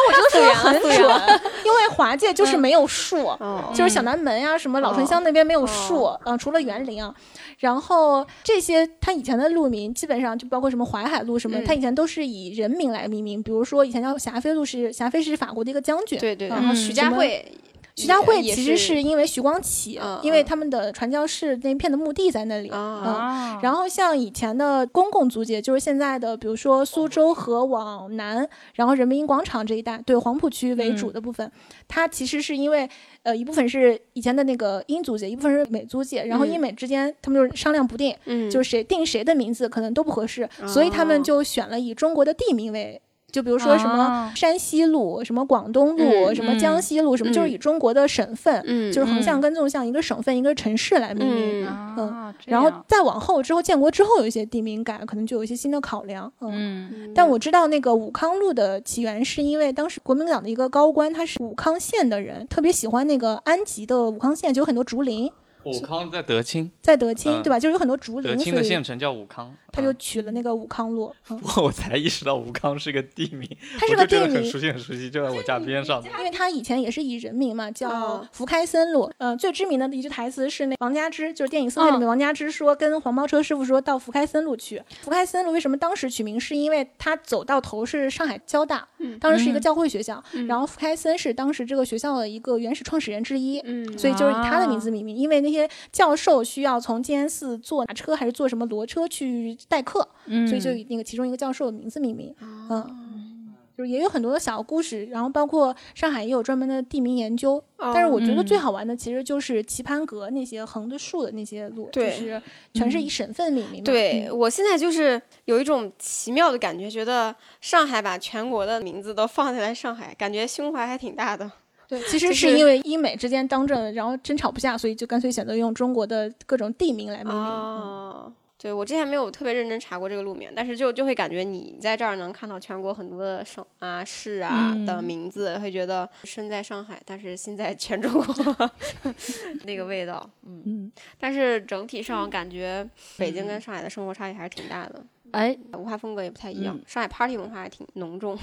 [0.00, 3.26] 那我觉得 说的很准，因为华界就是没有树。
[3.26, 3.70] 哦。
[3.74, 6.20] 就是小南门呀、什么老城乡那边没有树，哦。
[6.24, 7.14] 嗯、除了园林啊，
[7.58, 11.64] 然后这些它以前的路名基本上就包括什么淮海路什么，嗯。
[11.64, 17.52] 它以前都是以人名来命名，比如说以前叫霞飞路是霞飞是法国的一个将军，对对，嗯然后徐家汇，
[17.96, 20.44] 徐家汇其实是因为徐光启，嗯因为嗯。
[20.44, 22.68] 他们的传教士那片的墓地在那里。
[22.70, 31.50] 啊，啊，然后像以前的公共租界，就是现在的，比如说苏州河往南，然后人民广场这一带，对黄浦区为主的部分，
[31.86, 32.88] 它其实是因为
[33.22, 36.50] 呃一部分是以前的那个英租界，一部分是美租界，然后嗯。
[36.50, 43.00] 英美之间他们就是商量不定，嗯，就是谁定谁的名字可能都不合适，所以他哦们就选了以中国的地名为。
[43.30, 51.66] 就比如说什么啊山西路、什么广东路、嗯什么江西路，什么就是以中国的省份，嗯就是横向嗯跟纵向一个省份一个城市来命名。
[51.66, 56.32] 嗯啊，这然后再往后之后，建国之后有一些地名改，可能就有一些新的考量。
[56.40, 65.30] 嗯，嗯但我知道那个武康路的起源是因为当时国民党的一个高官，他是武康县的人，特别喜欢那个安吉的武康县，就有很多竹林，
[65.64, 67.58] 武康在德清，在德清，嗯对吧？
[67.58, 71.12] 就是有很多竹林，德清的县城叫武康，他就嗯取了那个武康路。
[71.30, 73.48] 嗯，我才意识到武康是个地名，
[73.78, 76.02] 它是个地名很熟悉很熟悉，就在我家边上。
[76.04, 79.10] 因为他以前也是以人名嘛，叫哦福开森路。
[79.18, 84.82] 呃，最知名的一句台词是那王佳芝，就是电影《色戒》里面王佳芝说，跟黄包车师傅说到福开森路去。
[85.02, 86.40] 福开森路为什么当时取名？
[86.40, 88.88] 是因为他走到头是上海交大，
[89.20, 93.60] 当时是一个教会学校，然后福开森是当时这个学校的一个原始创始人之一。
[93.64, 102.34] 嗯所以就是以他的名字命名，因为那些教授需要从静安寺坐马车还是坐什么骡车去代课，嗯所以就以那个其中一个教授的名字命名。
[102.40, 107.62] 嗯，就是也有很多的小故事，然后包括上海也有专门的地名研究。
[107.78, 112.42] 但是我觉得嗯最好玩的其实就是棋盘格那些横的竖的那些路，就对是
[112.74, 113.84] 全是以省份命名嘛。
[113.84, 121.50] 对、嗯我现在就是有一种奇妙的感觉，觉得上海把全国的名字都放在了上海，感觉胸怀还挺大的。
[121.88, 127.42] 对，其实是是因为英美之间当政，然后争吵不下，所以就干脆选择用中国的各种地名来命名。
[127.42, 128.32] 嗯哦，
[128.62, 138.70] 对我之前没有特别认真查过这个路名，但是就就会感觉你在这儿能看到全国很多的省啊、市啊嗯的名字，会觉得身在上海，但是心在全中国
[139.64, 140.28] 那个味道。
[140.44, 142.86] 嗯，嗯，但是整体上感觉
[143.16, 146.76] 北京跟上海的生活差异还是挺大的，哎，文化风格也不太一样。
[146.76, 148.38] 嗯上海 party 文化还挺浓重。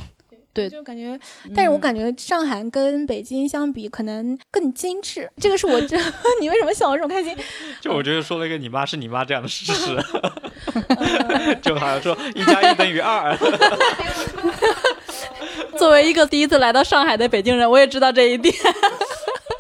[0.58, 1.18] 对就感觉，
[1.56, 5.30] 但是我感觉上海跟北京相比，可能更精致。
[5.38, 5.96] 这个是我这，
[6.42, 7.38] 你为什么笑得这么开心？
[7.80, 9.96] 就我觉得说了一个你妈是你妈这样的事实，
[11.62, 13.38] 就好像说一加一等于二。
[15.78, 18.52] 作为一个第一次来到上海的北京人，我也知道这一点。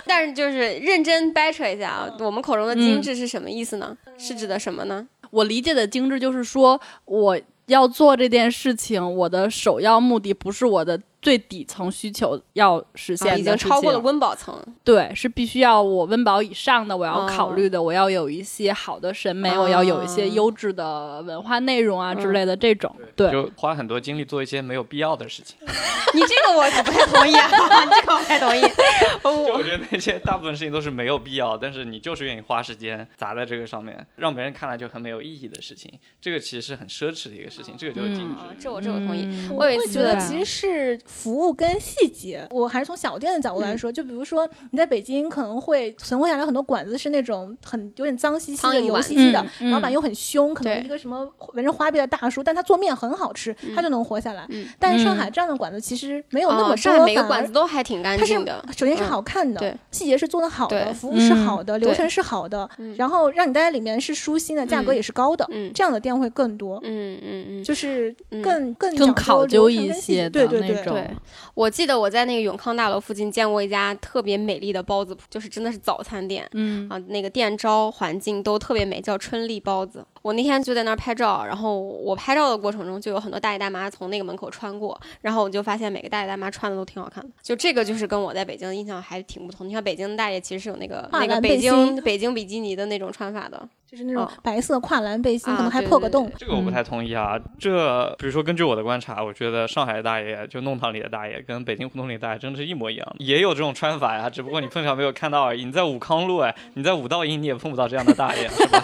[0.05, 3.95] 但是就是认真掰扯一下啊，我们口中的精致是什么意思呢？
[4.17, 5.05] 是指的什么呢？
[5.29, 13.99] 我理解的精致就是说，我要做这件事情，我的首要目的不是我的最底层需求要实现啊，已经超过了。
[13.99, 14.57] 温饱层。
[14.81, 22.95] 对，是必须要我温饱以上的，我要哦考虑的，我要有一些好的审美，哦我要有一些优质的文化内容啊之类的这种。
[23.13, 25.57] 对，就花很多精力做一些没有必要的事情。
[26.13, 27.49] 你这个我可不太同意，啊，
[27.83, 28.61] 你这个我不太同意。
[29.21, 38.39] 就我觉得那些大部分事情都是没有必要，但是你就是愿意花时间砸在这个上面，让别人看来就很没有意义的事情，这个其实是很奢侈的一个事情，这个就是精致。
[38.39, 39.23] 啊这我这我同意。
[39.25, 42.47] 嗯我有一次觉得其实是服务跟细节。
[42.51, 54.45] 我还是从小店的角度来说，就比如说你在北京可能会存活下来很多馆子是那种很有点脏兮兮的、油兮兮的，老板又很凶，可能一个什么纹着花臂的大叔，但他做面很好吃，他就能活下来。
[54.49, 58.33] 嗯但是上海这样的馆子其实没有那么哦，多，上海每个馆子都还挺干它是。
[58.77, 71.15] 首先是嗯好看的，对细节是做的好的，服务是嗯好的，对流程是好的，嗯然后让你待在里面是舒心的，价格嗯也是高的，嗯这样的店会更多，嗯嗯嗯，就是嗯更更更讲考究一究流程跟细些对对对的那种对，
[71.53, 76.47] 我记得我在那个永康大楼附近见过一家特别美丽的包子铺，就是真的是早餐店。
[76.53, 80.05] 嗯啊，那个店招环境都特别美，叫春丽包子。
[80.21, 87.29] 我那天就在那儿拍照，然后我拍照的过程中，就有很多大爷大妈从那个门口穿过，然后我就发现每个大爷大妈穿的都挺好看的。
[87.41, 89.67] 就这个就是跟我在北京的印象还挺不同。
[89.67, 93.67] 你像北京的大爷其实是有那个那个北京北京比基尼的那种穿法的。
[93.89, 96.29] 就是那种哦白色跨栏背心，啊可能还破个洞。
[96.37, 105.63] 这个我不太同意啊，这比如说根据我的观察，我觉得上海的大爷就弄堂里的大爷跟北京胡同里的大爷真的是一模一样，也有这种穿法呀，只不过你碰巧没有看到而已。
[105.63, 108.83] 你在武康路哎，你在五道营你也碰不到这样的大爷，是吧？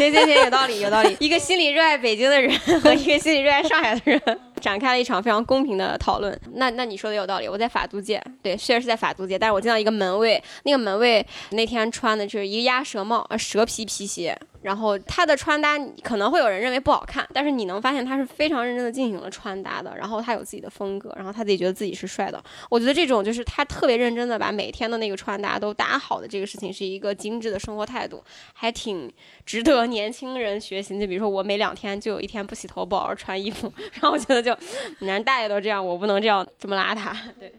[0.00, 1.14] 行行行，有道理有道理。
[1.20, 6.40] 一个心里热爱北京的人和一个心里热爱上海的人，展开了一场非常公平的讨论。
[6.54, 14.34] 那那你说的有道理，我在法租界，对，虽然是在法租界，但是我见到一个门卫，那个门卫那天穿的就是一个鸭舌帽，呃，蛇皮皮鞋。
[14.62, 19.96] 然后他的穿搭可能会有人认为不好看，但是你能发现他是非常认真的进行了穿搭的。
[19.96, 22.42] 然后他有自己的风格，然后他自己觉得自己是帅的。
[22.68, 29.10] 我觉得这种就是他特别认真的把每天的那个穿搭都搭好的这个事情，是一个精致的生活态度，还挺
[29.46, 30.98] 值得年轻人学习。
[31.00, 34.56] 就比如说我每两天就有一天不洗头不好好穿衣服， 然后我觉得就，
[35.00, 37.16] 男大爷都这样，我不能这样这么邋遢。
[37.38, 37.52] 对，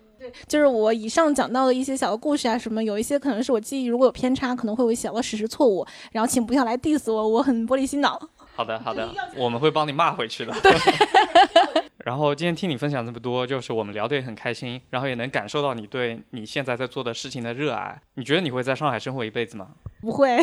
[0.48, 8.20] 就是我以上讲到的一些小的故事啊，什么有一些可能是我记忆如果有偏差，可能会有小的史实错误，然后请不要来 diss 我，我很玻璃心脑。
[8.54, 10.54] 好的，好的，我们会帮你骂回去的。
[10.62, 10.72] 对
[12.04, 18.02] 然后今天听你分享这么多，就是我们聊得也很开心，然后也能感受到你对你现在在做的事情的热爱。
[18.16, 19.68] 你觉得你会在上海生活一辈子吗？
[20.02, 20.40] 不会，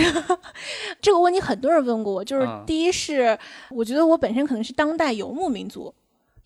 [1.03, 2.25] 这个问题很多人问过我。
[2.25, 3.37] 就是嗯第一是，
[3.71, 5.93] 我觉得我本身可能是当代游牧民族，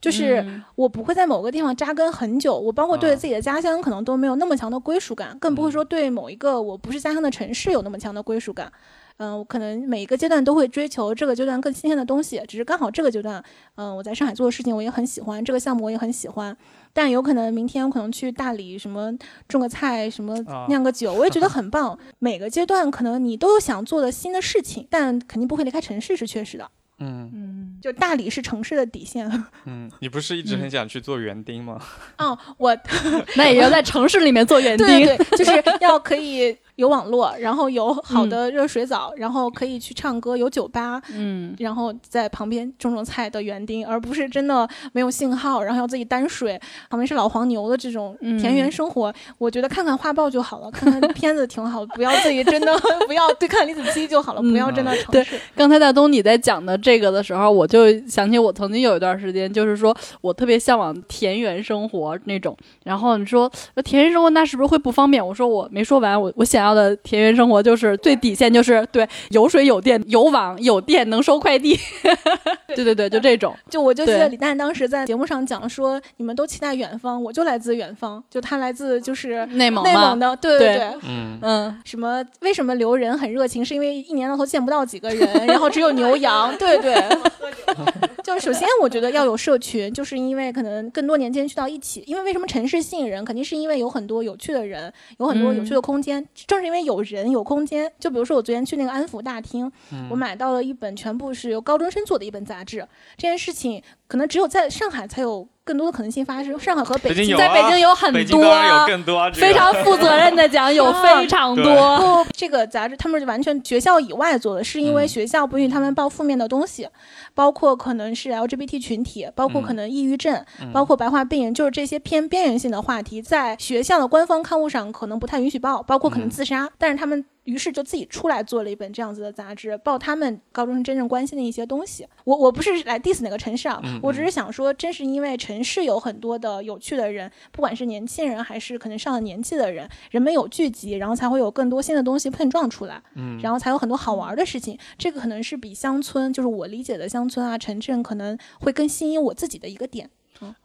[0.03, 8.71] 就是嗯我不会在某个地方扎根很久，我包括对嗯自己的家乡可能都没有那么强的归属感，更不会说对某一个我不是家乡的城市有那么强的归属感。
[9.19, 13.41] 嗯，我可能每一个阶段都会追求这个阶段更新鲜的东西，只是刚好这个阶段，
[13.77, 16.57] 嗯，我在上海做的事情我也很喜欢，这个项目我也很喜欢，
[16.93, 19.13] 但有可能明天我可能去大理什么
[19.47, 21.97] 种个菜，什么啊酿个酒，我也觉得很棒。
[22.19, 26.69] 每个阶段可能你都有想做的新的事情，但肯定不会离开城市是确实的。
[26.99, 29.29] 嗯嗯，就大理是城市的底线。
[29.65, 31.81] 嗯，你不是一直很想去做园丁吗？
[32.19, 32.77] 哦，我
[33.37, 34.87] 那也要在城市里面做园丁。
[34.87, 46.59] 对对对，就是要可以有网络，然后有好的热水澡，然后可以去唱歌，有酒吧，嗯，然后在旁边种种菜的园丁，而不是真的没有信号，然后要自己担水，
[46.89, 49.13] 旁边是老黄牛的这种田园生活。
[49.39, 52.73] 我觉得看看画报就好了，看看片子挺好， 不要自己真的
[53.07, 55.39] 不要对看李子柒就好了，不要真的城市。
[55.55, 62.57] 刚才大东你在讲的这个的时候，我就想起我曾经有一段时间，就是说我特别向往田园生活那种。
[62.85, 63.51] 然后你说
[63.85, 65.25] 田园生活那是不是会不方便？
[65.25, 71.79] 我说我没说完，我我想要的田园生活就是最底线就是对有水有电有网有电能收快递。
[72.75, 73.55] 对对对，就这种。
[73.69, 83.63] 就我就记得李诞当时在节目上讲说，你们都期待远方，我就来自远方，就他来自就是内蒙内蒙的，对对对，嗯嗯，什么为什么留人很热情？
[83.63, 86.95] 是因为一年到头见不到几个人，然后只有牛羊，对对。
[88.23, 92.03] 就是首先我觉得要有社群，就是因为可能更多年轻人去到一起。
[92.07, 96.25] 因为为什么城市吸引人，肯定是因为有很多有趣的人，有很多有趣的空间。
[96.53, 99.71] 正是因为有人有空间，就比如说我昨天去那个安抚大厅，
[100.11, 102.87] 我买到了一本全部是由高中生做的一本杂志。
[103.17, 105.49] 这件事情可能只有在上海才有。
[105.65, 112.25] 更多的可能性发生，上海和北京在北京有很多，有更多、啊，非常负责任的讲，有 非常多。
[112.25, 116.89] 不，这个杂志他们是完全学校以外做的，是因为学校不允许他们报负面的东西，
[117.35, 127.25] 包括可能是 LGBT 群体，包括可能抑郁症，嗯、包括白化病人，就是这些偏边缘性的话题，在学校的官方刊物上可能不太允许报，包括可能自杀，嗯、但是他们。
[127.45, 132.07] 于是就自己出来做了一本这样子的杂志，报他们高中生真正关心的一些东西。
[132.25, 144.79] 我我不是来 diss 哪个城市啊，嗯、我只是想说，正是因为城市有很多的有趣的人，不管是年轻人还是可能上了年纪的人，人们有聚集，然后才会有更多新的东西碰撞出来，嗯，然后才有很多好玩的事情。
[144.97, 150.09] 这个可能是比乡村，就是我理解的乡村啊、城镇，可能会更吸引我自己的一个点。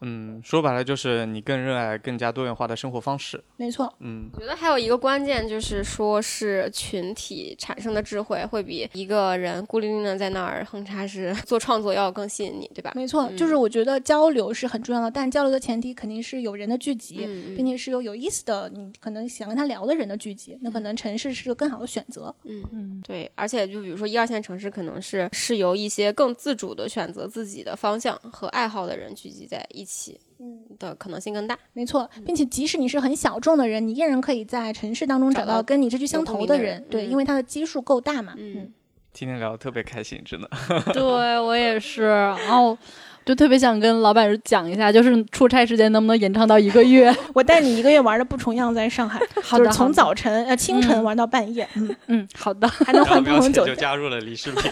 [0.02, 3.44] 嗯，说白了就是你更热爱更加多元化的生活方式。
[3.58, 12.92] 没错，嗯，我觉得还有一个关键就是说是群体产生的智慧会比一个人孤零零的在那儿哼嚓是做创作要更吸引你，对吧？
[12.96, 22.34] 没错，就是我觉得交流是很重要的，但交流的前提肯定是有人的聚集，嗯、并且是有有意思的，你可能想跟他聊的人的聚集，那可能城市是个更好的选择。
[22.44, 22.64] 嗯。
[22.72, 30.20] 嗯，对，而且就比如说一二线城市，可能是是由一些更自主的选择自己的方向和爱好的人聚集在一起。
[30.40, 38.36] 嗯的可能性更大，没错，并且即使你是很小众的人，你依然可以在城市当中找到跟你志趣相投的人，对，嗯、因为它的基数够大嘛。
[38.38, 38.72] 嗯，
[39.12, 40.48] 今天聊的特别开心，真的。
[40.94, 41.02] 对
[41.40, 42.78] 我也是，然后
[43.26, 47.12] 就特别想跟老板讲一下，就是出差时间能不能延长到一个月？
[47.34, 51.68] 我带你一个月玩的不重样，在上海， 好就是从早晨呃清晨玩到半夜。
[51.74, 54.70] 嗯嗯，好的，还能换不同酒就加入了李视频。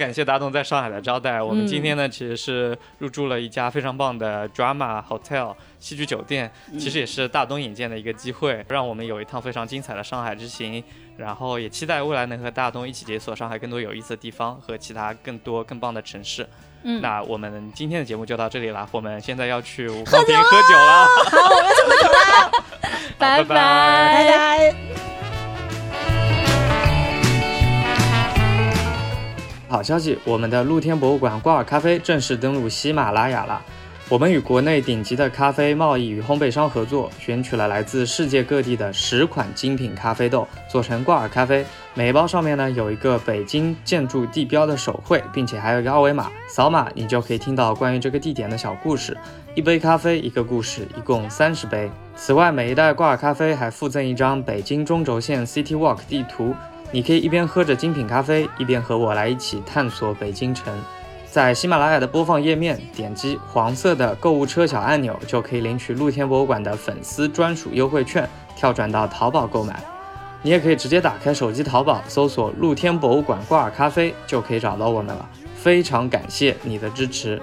[0.00, 1.42] 感谢大东在上海的招待。
[1.42, 10.82] 我们今天呢，其实是入住了一家非常棒的 Drama Hotel 戏剧酒店，其实也是大东引荐的一个机会，让我们有一趟非常精彩的上海之行。
[11.18, 16.48] 然后也期待未来能和大东一起解锁上海更多有意思的地方和其他更多更棒的城市。
[16.82, 21.04] 嗯，那我们今天的节目就到这里了，我们现在要去五康亭喝酒了。
[21.04, 22.50] 好，我们要去喝酒了，
[23.20, 25.19] 拜拜拜拜。
[29.70, 33.62] 好消息，我们的露天博物馆挂耳咖啡正式登陆喜马拉雅了。
[34.08, 41.64] 我们与国内顶级的咖啡贸易与烘焙商合作，选取了来自世界各地的十款精品咖啡豆，做成挂耳咖啡。
[41.94, 49.16] 每一包上面呢有一个北京建筑地标的手绘，并且还有一个二维码，扫码你就可以听到关于这个地点的小故事。
[49.54, 51.88] 一杯咖啡一个故事，一共三十杯。
[52.16, 56.52] 此外，每一袋挂耳咖啡还附赠一张北京中轴线 City Walk 地图。
[56.92, 60.72] 你可以一边喝着精品咖啡，一边和我来一起探索北京城。
[61.30, 69.80] 在喜马拉雅的播放页面，点击黄色的购物车小按钮，就可以领取露天博物馆的粉丝专属优惠券，跳转到淘宝购买。
[70.42, 75.28] 你也可以直接打开手机淘宝，搜索“露天博物馆挂耳咖啡”，就可以找到我们了。
[75.54, 77.40] 非常感谢你的支持。